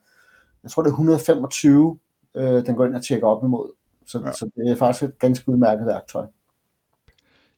jeg 0.69 0.73
tror 0.73 0.83
det 0.83 0.89
er 0.91 0.93
125, 0.93 1.99
øh, 2.35 2.67
den 2.67 2.75
går 2.75 2.87
ind 2.87 2.95
og 2.97 3.05
tjekker 3.05 3.27
op 3.29 3.45
imod. 3.45 3.71
Så, 4.07 4.19
Ja. 4.19 4.27
ja. 4.27 4.33
så 4.33 4.51
det 4.57 4.71
er 4.73 4.77
faktisk 4.77 5.03
et 5.05 5.19
ganske 5.19 5.49
udmærket 5.49 5.87
værktøj. 5.87 6.27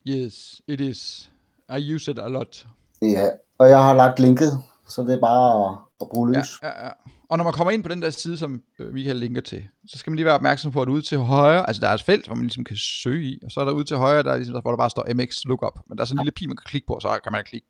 Yes, 0.09 0.61
it 0.67 0.81
is. 0.81 1.31
I 1.79 1.95
use 1.95 2.11
it 2.11 2.19
a 2.19 2.29
lot. 2.29 2.67
Ja, 3.03 3.29
og 3.59 3.69
jeg 3.69 3.83
har 3.83 3.95
lagt 3.95 4.19
linket, 4.21 4.53
så 4.89 5.03
det 5.03 5.15
er 5.15 5.21
bare 5.21 5.71
at, 5.73 5.79
at 6.01 6.09
bruge 6.09 6.31
Ja, 6.33 6.39
løs. 6.39 6.49
ja, 6.63 6.85
ja. 6.87 6.91
Og 7.29 7.37
når 7.39 7.45
man 7.45 7.53
kommer 7.53 7.71
ind 7.71 7.83
på 7.83 7.89
den 7.89 8.03
der 8.03 8.11
side, 8.11 8.37
som 8.39 8.63
øh, 8.79 8.93
Michael 8.95 9.17
linker 9.17 9.41
til, 9.41 9.65
så 9.87 9.99
skal 9.99 10.11
man 10.11 10.17
lige 10.17 10.27
være 10.27 10.35
opmærksom 10.35 10.73
på, 10.73 10.83
at 10.83 10.89
ude 10.89 11.03
til 11.03 11.19
højre, 11.19 11.67
altså 11.67 11.81
der 11.81 11.89
er 11.89 11.95
et 11.95 12.03
felt, 12.03 12.27
hvor 12.27 12.35
man 12.35 12.45
ligesom 12.45 12.65
kan 12.65 12.77
søge 12.77 13.25
i, 13.25 13.41
og 13.45 13.51
så 13.51 13.61
er 13.61 13.65
der 13.65 13.73
ude 13.73 13.85
til 13.85 13.97
højre, 13.97 14.23
der 14.23 14.33
er 14.33 14.37
ligesom, 14.37 14.61
hvor 14.63 14.71
der 14.71 14.77
bare 14.79 14.91
står 14.91 15.15
MX 15.15 15.45
Lookup, 15.45 15.79
men 15.89 15.99
der 15.99 16.03
er 16.03 16.07
sådan 16.07 16.19
en 16.19 16.25
lille 16.25 16.33
pil, 16.35 16.49
man 16.49 16.57
kan 16.57 16.65
klikke 16.67 16.87
på, 16.87 16.95
og 16.95 17.03
så 17.03 17.19
kan 17.25 17.33
man 17.33 17.45
klikke 17.45 17.67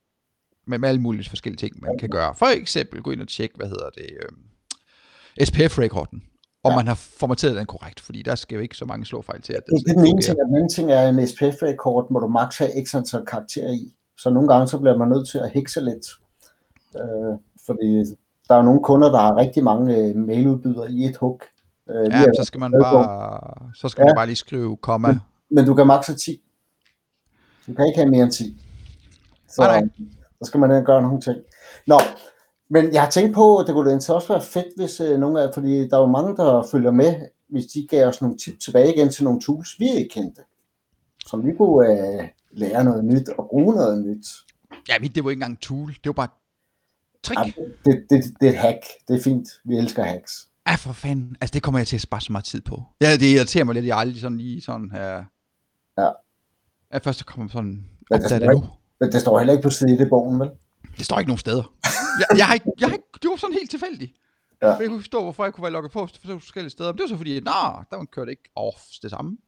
med, 0.66 0.78
med 0.78 0.88
alle 0.88 1.00
mulige 1.00 1.28
forskellige 1.28 1.58
ting, 1.58 1.80
man 1.80 1.98
kan 1.98 2.08
gøre. 2.10 2.34
For 2.34 2.46
eksempel 2.46 3.02
gå 3.02 3.10
ind 3.10 3.20
og 3.22 3.28
tjekke, 3.28 3.56
hvad 3.56 3.68
hedder 3.68 3.90
det, 3.90 4.06
øh, 4.22 4.28
SPF-rekorden, 5.44 6.22
om 6.64 6.70
Ja. 6.70 6.76
man 6.76 6.86
har 6.86 6.94
formateret 6.94 7.56
den 7.56 7.66
korrekt, 7.66 8.00
fordi 8.00 8.22
der 8.22 8.34
skal 8.34 8.54
jo 8.56 8.60
ikke 8.60 8.76
så 8.76 8.84
mange 8.84 9.06
slåfejl 9.06 9.42
til, 9.42 9.52
at 9.52 9.62
den 9.66 9.76
Det, 9.78 9.90
er 9.90 9.94
den 9.94 10.06
ene 10.06 10.22
ting, 10.22 10.40
og 10.40 10.46
den 10.46 10.54
anden 10.56 10.68
ting 10.68 10.92
er, 10.92 11.00
at 11.00 11.08
en 11.14 11.26
SPF-rekord 11.26 12.10
må 12.10 12.18
du 12.18 12.28
maks 12.28 12.58
have 12.58 12.70
x 12.86 12.94
antal 12.94 13.24
karakterer 13.26 13.70
i. 13.72 13.92
Så 14.18 14.30
nogle 14.30 14.48
gange 14.48 14.68
så 14.68 14.78
bliver 14.78 14.96
man 14.96 15.08
nødt 15.08 15.28
til 15.28 15.38
at 15.38 15.50
hekse 15.50 15.80
lidt. 15.80 16.06
Øh, 16.96 17.38
fordi 17.66 17.98
der 18.48 18.54
er 18.54 18.62
nogle 18.62 18.82
kunder, 18.82 19.10
der 19.10 19.18
har 19.18 19.36
rigtig 19.36 19.64
mange 19.64 19.96
øh, 19.96 20.16
mailudbydere 20.16 20.90
i 20.92 21.04
et 21.04 21.16
hug. 21.16 21.40
Øh, 21.90 22.06
Ja, 22.12 22.22
så 22.36 22.44
skal 22.44 22.60
man 22.60 22.72
bare, 22.72 23.40
så 23.74 23.88
skal 23.88 24.02
man 24.02 24.08
Ja. 24.08 24.14
bare 24.14 24.26
lige 24.26 24.36
skrive 24.36 24.76
komma. 24.76 25.18
Men 25.50 25.64
du 25.66 25.74
kan 25.74 25.86
maks 25.86 26.06
have 26.06 26.16
10. 26.16 26.42
Du 27.66 27.74
kan 27.74 27.86
ikke 27.86 27.98
have 27.98 28.10
mere 28.10 28.22
end 28.22 28.32
10. 28.32 28.56
Så, 29.48 29.62
Nej, 29.62 29.82
så 30.42 30.44
skal 30.44 30.60
man 30.60 30.84
gøre 30.84 31.02
nogle 31.02 31.20
ting. 31.20 31.36
Nå, 31.86 31.98
men 32.70 32.92
jeg 32.94 33.02
har 33.02 33.10
tænkt 33.10 33.34
på, 33.34 33.56
at 33.58 33.66
det 33.66 33.74
kunne 33.74 33.90
egentlig 33.90 34.14
også 34.14 34.28
være 34.28 34.42
fedt, 34.42 34.66
hvis 34.76 35.00
øh, 35.00 35.18
nogle 35.18 35.42
af, 35.42 35.54
fordi 35.54 35.88
der 35.88 35.96
er 35.96 36.00
jo 36.00 36.06
mange, 36.06 36.36
der 36.36 36.66
følger 36.72 36.90
med, 36.90 37.14
hvis 37.48 37.66
de 37.66 37.86
gav 37.90 38.06
os 38.08 38.20
nogle 38.22 38.36
tip 38.38 38.60
tilbage 38.60 38.94
igen 38.94 39.08
til 39.10 39.24
nogle 39.24 39.40
tools, 39.40 39.68
vi 39.78 39.88
ikke 39.90 40.08
kendte. 40.14 40.42
Som 41.26 41.46
vi 41.46 41.50
kunne 41.56 41.88
øh, 41.92 42.28
lære 42.52 42.84
noget 42.84 43.04
nyt 43.04 43.28
og 43.28 43.46
bruge 43.50 43.74
noget 43.74 44.04
nyt. 44.06 44.26
Ja, 44.88 44.94
det 45.14 45.24
var 45.24 45.30
ikke 45.30 45.38
engang 45.38 45.50
en 45.52 45.56
tool, 45.56 45.88
det 45.88 46.06
var 46.06 46.12
bare 46.12 46.28
trick. 47.24 47.56
Ja, 47.58 47.62
det, 47.84 48.04
det, 48.10 48.24
det 48.40 48.46
er 48.48 48.52
et 48.52 48.58
hack. 48.58 48.78
Det 49.08 49.16
er 49.16 49.22
fint. 49.22 49.48
Vi 49.64 49.76
elsker 49.76 50.04
hacks. 50.04 50.48
Ja, 50.68 50.74
for 50.74 50.92
fanden. 50.92 51.36
Altså, 51.40 51.54
det 51.54 51.62
kommer 51.62 51.78
jeg 51.78 51.86
til 51.86 51.96
at 51.96 52.00
spare 52.02 52.20
så 52.20 52.32
meget 52.32 52.44
tid 52.44 52.60
på. 52.60 52.82
Ja, 53.02 53.12
det 53.12 53.22
irriterer 53.34 53.64
mig 53.64 53.74
lidt, 53.74 53.86
jeg 53.86 53.98
aldrig 53.98 54.20
sådan 54.20 54.38
lige 54.38 54.60
sådan 54.62 54.90
her... 54.90 55.24
Ja. 55.98 56.08
Ja, 56.92 56.98
først 56.98 57.18
så 57.18 57.24
kommer 57.24 57.48
sådan... 57.48 57.84
Men 58.10 58.22
er 58.22 58.28
står 58.28 58.38
det 58.38 58.46
nu. 58.46 58.52
ikke- 58.56 58.68
Men 59.00 59.12
det 59.12 59.20
står 59.20 59.38
heller 59.38 59.52
ikke 59.52 59.62
på 59.62 59.70
side 59.70 60.02
i 60.06 60.08
bogen, 60.08 60.40
vel? 60.40 60.50
Det 60.98 61.04
står 61.06 61.18
ikke 61.18 61.28
nogen 61.28 61.38
steder. 61.38 61.72
Jeg, 62.18 62.38
jeg, 62.38 62.46
har 62.46 62.54
ikke, 62.54 62.66
jeg 62.80 62.88
har 62.88 62.94
ikke, 62.94 63.04
det 63.22 63.30
var 63.30 63.36
sådan 63.36 63.54
helt 63.54 63.70
tilfældigt. 63.70 64.12
Ja. 64.62 64.68
Ja. 64.68 64.74
Jeg 64.74 64.88
kunne 64.88 65.00
forstå, 65.00 65.22
hvorfor 65.22 65.44
jeg 65.44 65.52
kunne 65.54 65.62
være 65.62 65.72
logget 65.72 65.92
på 65.92 66.06
forskellige 66.24 66.70
steder. 66.70 66.92
Men 66.92 66.96
det 66.98 67.02
var 67.02 67.08
så 67.08 67.16
fordi, 67.16 67.36
at, 67.36 67.44
nej, 67.44 67.84
der 67.90 68.04
kørte 68.04 68.30
ikke 68.30 68.50
off 68.56 68.80
det 69.02 69.10
samme. 69.10 69.38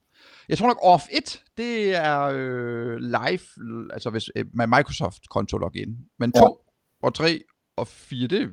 Jeg 0.49 0.59
tror 0.59 0.67
nok 0.67 0.79
Off 0.83 1.05
1, 1.13 1.43
det 1.57 1.95
er 1.97 2.21
øh, 2.35 2.97
live, 2.97 3.91
altså 3.93 4.11
hvis, 4.11 4.31
øh, 4.37 4.45
med 4.55 4.67
Microsoft-konto 4.67 5.59
login. 5.59 5.99
Men 6.19 6.33
Ja. 6.35 6.41
2 6.41 6.59
og 7.03 7.15
3 7.15 7.43
og 7.77 7.89
4, 7.89 8.27
det 8.29 8.53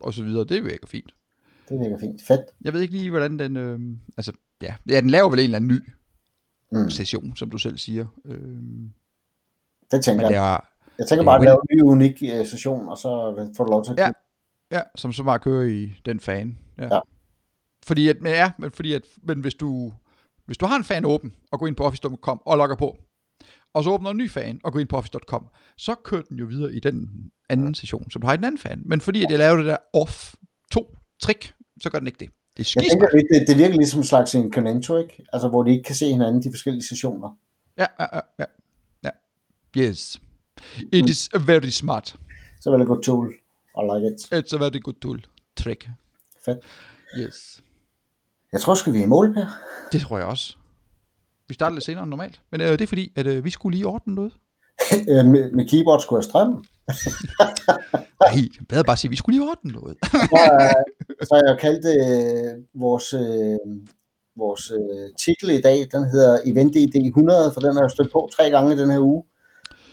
og 0.00 0.14
så 0.14 0.22
videre, 0.24 0.44
det 0.44 0.64
virker 0.64 0.86
fint. 0.86 1.14
Det 1.68 1.80
virker 1.80 1.98
fint. 2.00 2.22
Fedt. 2.26 2.40
Jeg 2.60 2.72
ved 2.72 2.80
ikke 2.80 2.94
lige, 2.94 3.10
hvordan 3.10 3.38
den, 3.38 3.56
øh, 3.56 3.80
altså, 4.16 4.32
ja, 4.62 4.74
ja, 4.88 5.00
den 5.00 5.10
laver 5.10 5.30
vel 5.30 5.38
en 5.38 5.44
eller 5.44 5.56
anden 5.56 5.70
ny 5.70 5.80
Mm. 6.72 6.90
session, 6.90 7.36
som 7.36 7.50
du 7.50 7.58
selv 7.58 7.78
siger. 7.78 8.06
Øh, 8.24 8.38
Det 9.90 10.04
tænker 10.04 10.12
men 10.22 10.28
det 10.28 10.34
jeg. 10.34 10.54
er, 10.54 10.60
Jeg 11.00 11.08
tænker 11.08 11.22
er 11.22 11.24
bare 11.24 11.36
at 11.36 11.44
lave 11.44 11.60
en 11.70 11.76
ny 11.76 11.82
unik 11.82 12.22
øh, 12.22 12.46
session, 12.46 12.88
og 12.88 12.98
så 12.98 13.10
får 13.56 13.64
du 13.64 13.70
lov 13.70 13.84
til 13.84 13.92
at 13.92 13.98
Ja. 13.98 14.10
Ja, 14.72 14.80
som 14.96 15.12
så 15.12 15.22
bare 15.22 15.38
kører 15.38 15.66
i 15.66 15.92
den 16.04 16.20
fan. 16.20 16.58
Ja. 16.78 16.94
Ja. 16.94 17.00
Fordi 17.86 18.08
at, 18.08 18.16
men 18.20 18.32
ja, 18.32 18.52
men 18.58 18.70
fordi 18.70 18.92
at, 18.92 19.02
men 19.22 19.40
hvis 19.40 19.54
du, 19.54 19.92
hvis 20.46 20.58
du 20.58 20.66
har 20.66 20.76
en 20.76 20.84
fan 20.84 21.04
åben, 21.04 21.34
og 21.52 21.58
går 21.58 21.66
ind 21.66 21.76
på 21.76 21.84
office.com 21.84 22.42
og 22.44 22.56
logger 22.56 22.76
på, 22.76 22.96
og 23.74 23.84
så 23.84 23.90
åbner 23.90 24.10
en 24.10 24.16
ny 24.16 24.30
fan, 24.30 24.60
og 24.64 24.72
går 24.72 24.80
ind 24.80 24.88
på 24.88 24.96
office.com, 24.96 25.48
så 25.76 25.94
kører 25.94 26.22
den 26.22 26.38
jo 26.38 26.46
videre 26.46 26.72
i 26.72 26.80
den 26.80 27.30
anden 27.48 27.74
session, 27.74 28.10
som 28.10 28.22
du 28.22 28.26
har 28.26 28.34
i 28.34 28.36
den 28.36 28.44
anden 28.44 28.58
fan. 28.58 28.82
Men 28.84 29.00
fordi 29.00 29.24
at 29.24 29.30
jeg 29.30 29.38
laver 29.38 29.56
det 29.56 29.66
der 29.66 29.76
off 29.92 30.34
2 30.72 30.96
trick, 31.22 31.54
så 31.80 31.90
gør 31.90 31.98
den 31.98 32.06
ikke 32.06 32.18
det. 32.18 32.30
Det 32.56 32.76
er 32.76 32.82
Jeg 32.82 32.90
tænker, 32.90 33.08
det, 33.08 33.48
det 33.48 33.58
virker 33.58 33.76
ligesom 33.76 34.00
en 34.00 34.04
slags 34.04 34.34
en 34.34 34.52
Conento, 34.52 34.96
ikke? 34.96 35.24
Altså, 35.32 35.48
hvor 35.48 35.62
de 35.62 35.70
ikke 35.70 35.82
kan 35.82 35.94
se 35.94 36.06
hinanden, 36.06 36.42
de 36.42 36.50
forskellige 36.52 36.84
sessioner. 36.84 37.36
Ja, 37.78 37.86
ja, 38.00 38.06
ja, 38.38 38.44
ja. 39.04 39.10
Yes. 39.78 40.20
It 40.92 41.08
is 41.08 41.28
a 41.34 41.38
very 41.38 41.68
smart. 41.68 42.16
Så 42.60 42.70
vil 42.70 42.80
det 42.80 42.86
godt 42.86 43.02
tool. 43.02 43.34
I 43.76 43.80
like 43.94 44.06
it. 44.06 44.44
It's 44.44 44.56
a 44.56 44.58
very 44.58 44.80
good 44.82 44.94
tool. 45.00 45.20
Trick. 45.56 45.88
Fedt. 46.44 46.58
Yes. 47.18 47.62
Jeg 48.52 48.60
tror 48.60 48.74
sgu, 48.74 48.90
vi 48.90 49.02
i 49.02 49.06
mål, 49.06 49.34
Per. 49.34 49.46
Det 49.92 50.00
tror 50.00 50.18
jeg 50.18 50.26
også. 50.26 50.56
Vi 51.48 51.54
starter 51.54 51.74
lidt 51.74 51.84
senere 51.84 52.02
end 52.02 52.10
normalt. 52.10 52.40
Men 52.50 52.60
øh, 52.60 52.68
det 52.68 52.80
er 52.80 52.86
fordi, 52.86 53.12
at 53.16 53.26
øh, 53.26 53.44
vi 53.44 53.50
skulle 53.50 53.76
lige 53.76 53.86
ordne 53.86 54.14
noget. 54.14 54.32
Øh, 55.08 55.24
med, 55.26 55.52
med 55.52 55.68
keyboard 55.68 56.00
skulle 56.00 56.18
jeg 56.18 56.24
strømme. 56.24 56.54
Nej, 58.20 58.48
bedre 58.68 58.84
bare 58.84 58.96
sige, 58.96 59.08
at 59.08 59.10
vi 59.10 59.16
skulle 59.16 59.38
lige 59.38 59.50
ordne 59.50 59.72
noget. 59.72 59.96
Så, 61.22 61.42
jeg 61.46 61.58
kaldt 61.60 61.84
øh, 61.96 62.80
vores, 62.80 63.12
øh, 63.12 63.58
vores 64.36 64.70
øh, 64.70 65.14
titel 65.18 65.50
i 65.50 65.60
dag, 65.60 65.78
den 65.92 66.04
hedder 66.10 66.38
Event 66.44 66.76
ID 66.76 66.96
100, 66.96 67.52
for 67.54 67.60
den 67.60 67.74
har 67.74 67.82
jeg 67.82 67.90
stødt 67.90 68.12
på 68.12 68.30
tre 68.36 68.50
gange 68.50 68.74
i 68.74 68.78
den 68.78 68.90
her 68.90 68.98
uge. 68.98 69.24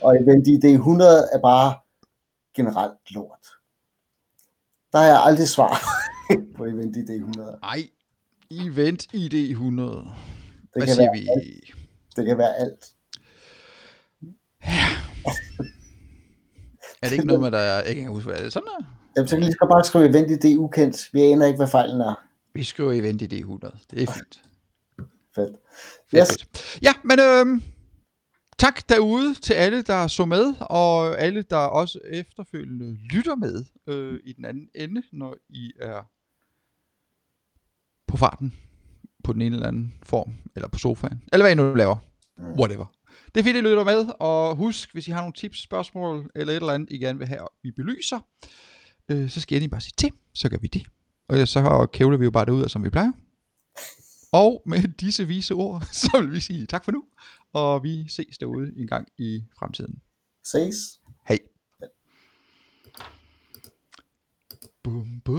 Og 0.01 0.21
Event 0.21 0.47
ID 0.47 0.63
100 0.63 1.29
er 1.33 1.39
bare 1.39 1.75
generelt 2.55 3.11
lort. 3.11 3.47
Der 4.91 4.97
har 4.97 5.05
jeg 5.05 5.23
aldrig 5.23 5.47
svar 5.47 5.81
på 6.57 6.65
Event 6.65 6.97
ID 6.97 7.09
100. 7.09 7.59
Nej, 7.61 7.89
Event 8.51 9.13
ID 9.13 9.33
100. 9.33 9.91
Det 9.91 10.07
Hvad 10.73 10.85
kan, 10.85 10.95
siger 10.95 11.13
vi? 11.13 11.27
det 12.15 12.25
kan 12.25 12.37
være 12.37 12.55
alt. 12.55 12.93
Er 17.01 17.07
det 17.09 17.11
ikke 17.11 17.27
noget 17.27 17.41
med, 17.41 17.51
der 17.51 17.59
jeg 17.59 17.85
ikke 17.87 18.01
kan 18.01 18.11
huske, 18.11 18.29
hvad 18.29 18.39
er 18.39 18.43
det 18.43 18.53
sådan 18.53 18.67
der? 18.67 18.85
Jamen, 19.15 19.27
så 19.27 19.35
kan 19.35 19.43
lige 19.43 19.57
bare 19.71 19.83
skrive 19.83 20.09
Event 20.09 20.45
ID 20.45 20.57
ukendt. 20.57 21.09
Vi 21.13 21.21
aner 21.21 21.45
ikke, 21.45 21.57
hvad 21.57 21.67
fejlen 21.67 22.01
er. 22.01 22.23
Vi 22.53 22.63
skriver 22.63 22.91
Event 22.91 23.21
ID 23.21 23.33
100. 23.33 23.75
Det 23.91 24.03
er 24.03 24.11
fint. 24.11 24.41
Fedt. 25.35 25.55
Yes. 26.15 26.27
fedt. 26.29 26.79
Ja, 26.81 26.93
men 27.03 27.19
øhm, 27.19 27.63
tak 28.59 28.89
derude 28.89 29.33
til 29.33 29.53
alle, 29.53 29.81
der 29.81 30.07
så 30.07 30.25
med, 30.25 30.53
og 30.59 31.19
alle, 31.19 31.41
der 31.41 31.57
også 31.57 31.99
efterfølgende 32.05 32.97
lytter 33.13 33.35
med 33.35 33.65
øh, 33.87 34.19
i 34.23 34.33
den 34.33 34.45
anden 34.45 34.69
ende, 34.75 35.03
når 35.11 35.35
I 35.49 35.71
er 35.79 36.09
på 38.07 38.17
farten 38.17 38.53
på 39.23 39.33
den 39.33 39.41
ene 39.41 39.55
eller 39.55 39.67
anden 39.67 39.93
form, 40.03 40.33
eller 40.55 40.67
på 40.67 40.79
sofaen, 40.79 41.23
eller 41.33 41.43
hvad 41.43 41.51
I 41.51 41.55
nu 41.55 41.73
laver. 41.73 41.95
Whatever. 42.59 42.85
Det 43.35 43.39
er 43.39 43.43
fedt, 43.43 43.57
I 43.57 43.61
lytter 43.61 43.83
med, 43.83 44.05
og 44.19 44.55
husk, 44.55 44.93
hvis 44.93 45.07
I 45.07 45.11
har 45.11 45.21
nogle 45.21 45.33
tips, 45.33 45.61
spørgsmål, 45.61 46.31
eller 46.35 46.53
et 46.53 46.55
eller 46.55 46.73
andet, 46.73 46.91
I 46.91 46.97
gerne 46.97 47.19
vil 47.19 47.27
have, 47.27 47.47
vi 47.63 47.71
belyser, 47.71 48.19
øh, 49.09 49.29
så 49.29 49.41
skal 49.41 49.63
I 49.63 49.67
bare 49.67 49.81
sige 49.81 49.93
til, 49.97 50.11
så 50.33 50.49
gør 50.49 50.57
vi 50.57 50.67
det. 50.67 50.83
Og 51.29 51.47
så 51.47 51.87
kævler 51.93 52.17
vi 52.17 52.25
jo 52.25 52.31
bare 52.31 52.45
det 52.45 52.51
ud, 52.51 52.69
som 52.69 52.83
vi 52.83 52.89
plejer. 52.89 53.11
Og 54.31 54.63
med 54.65 54.87
disse 54.87 55.27
vise 55.27 55.53
ord, 55.53 55.81
så 56.01 56.21
vil 56.21 56.31
vi 56.31 56.39
sige 56.39 56.65
tak 56.65 56.85
for 56.85 56.91
nu, 56.91 57.03
og 57.53 57.83
vi 57.83 58.09
ses 58.09 58.37
derude 58.37 58.73
en 58.77 58.87
gang 58.87 59.07
i 59.17 59.43
fremtiden. 59.59 60.01
Ses. 60.43 60.75
Hej. 61.27 61.39
Bum, 64.83 65.21
bum. 65.25 65.35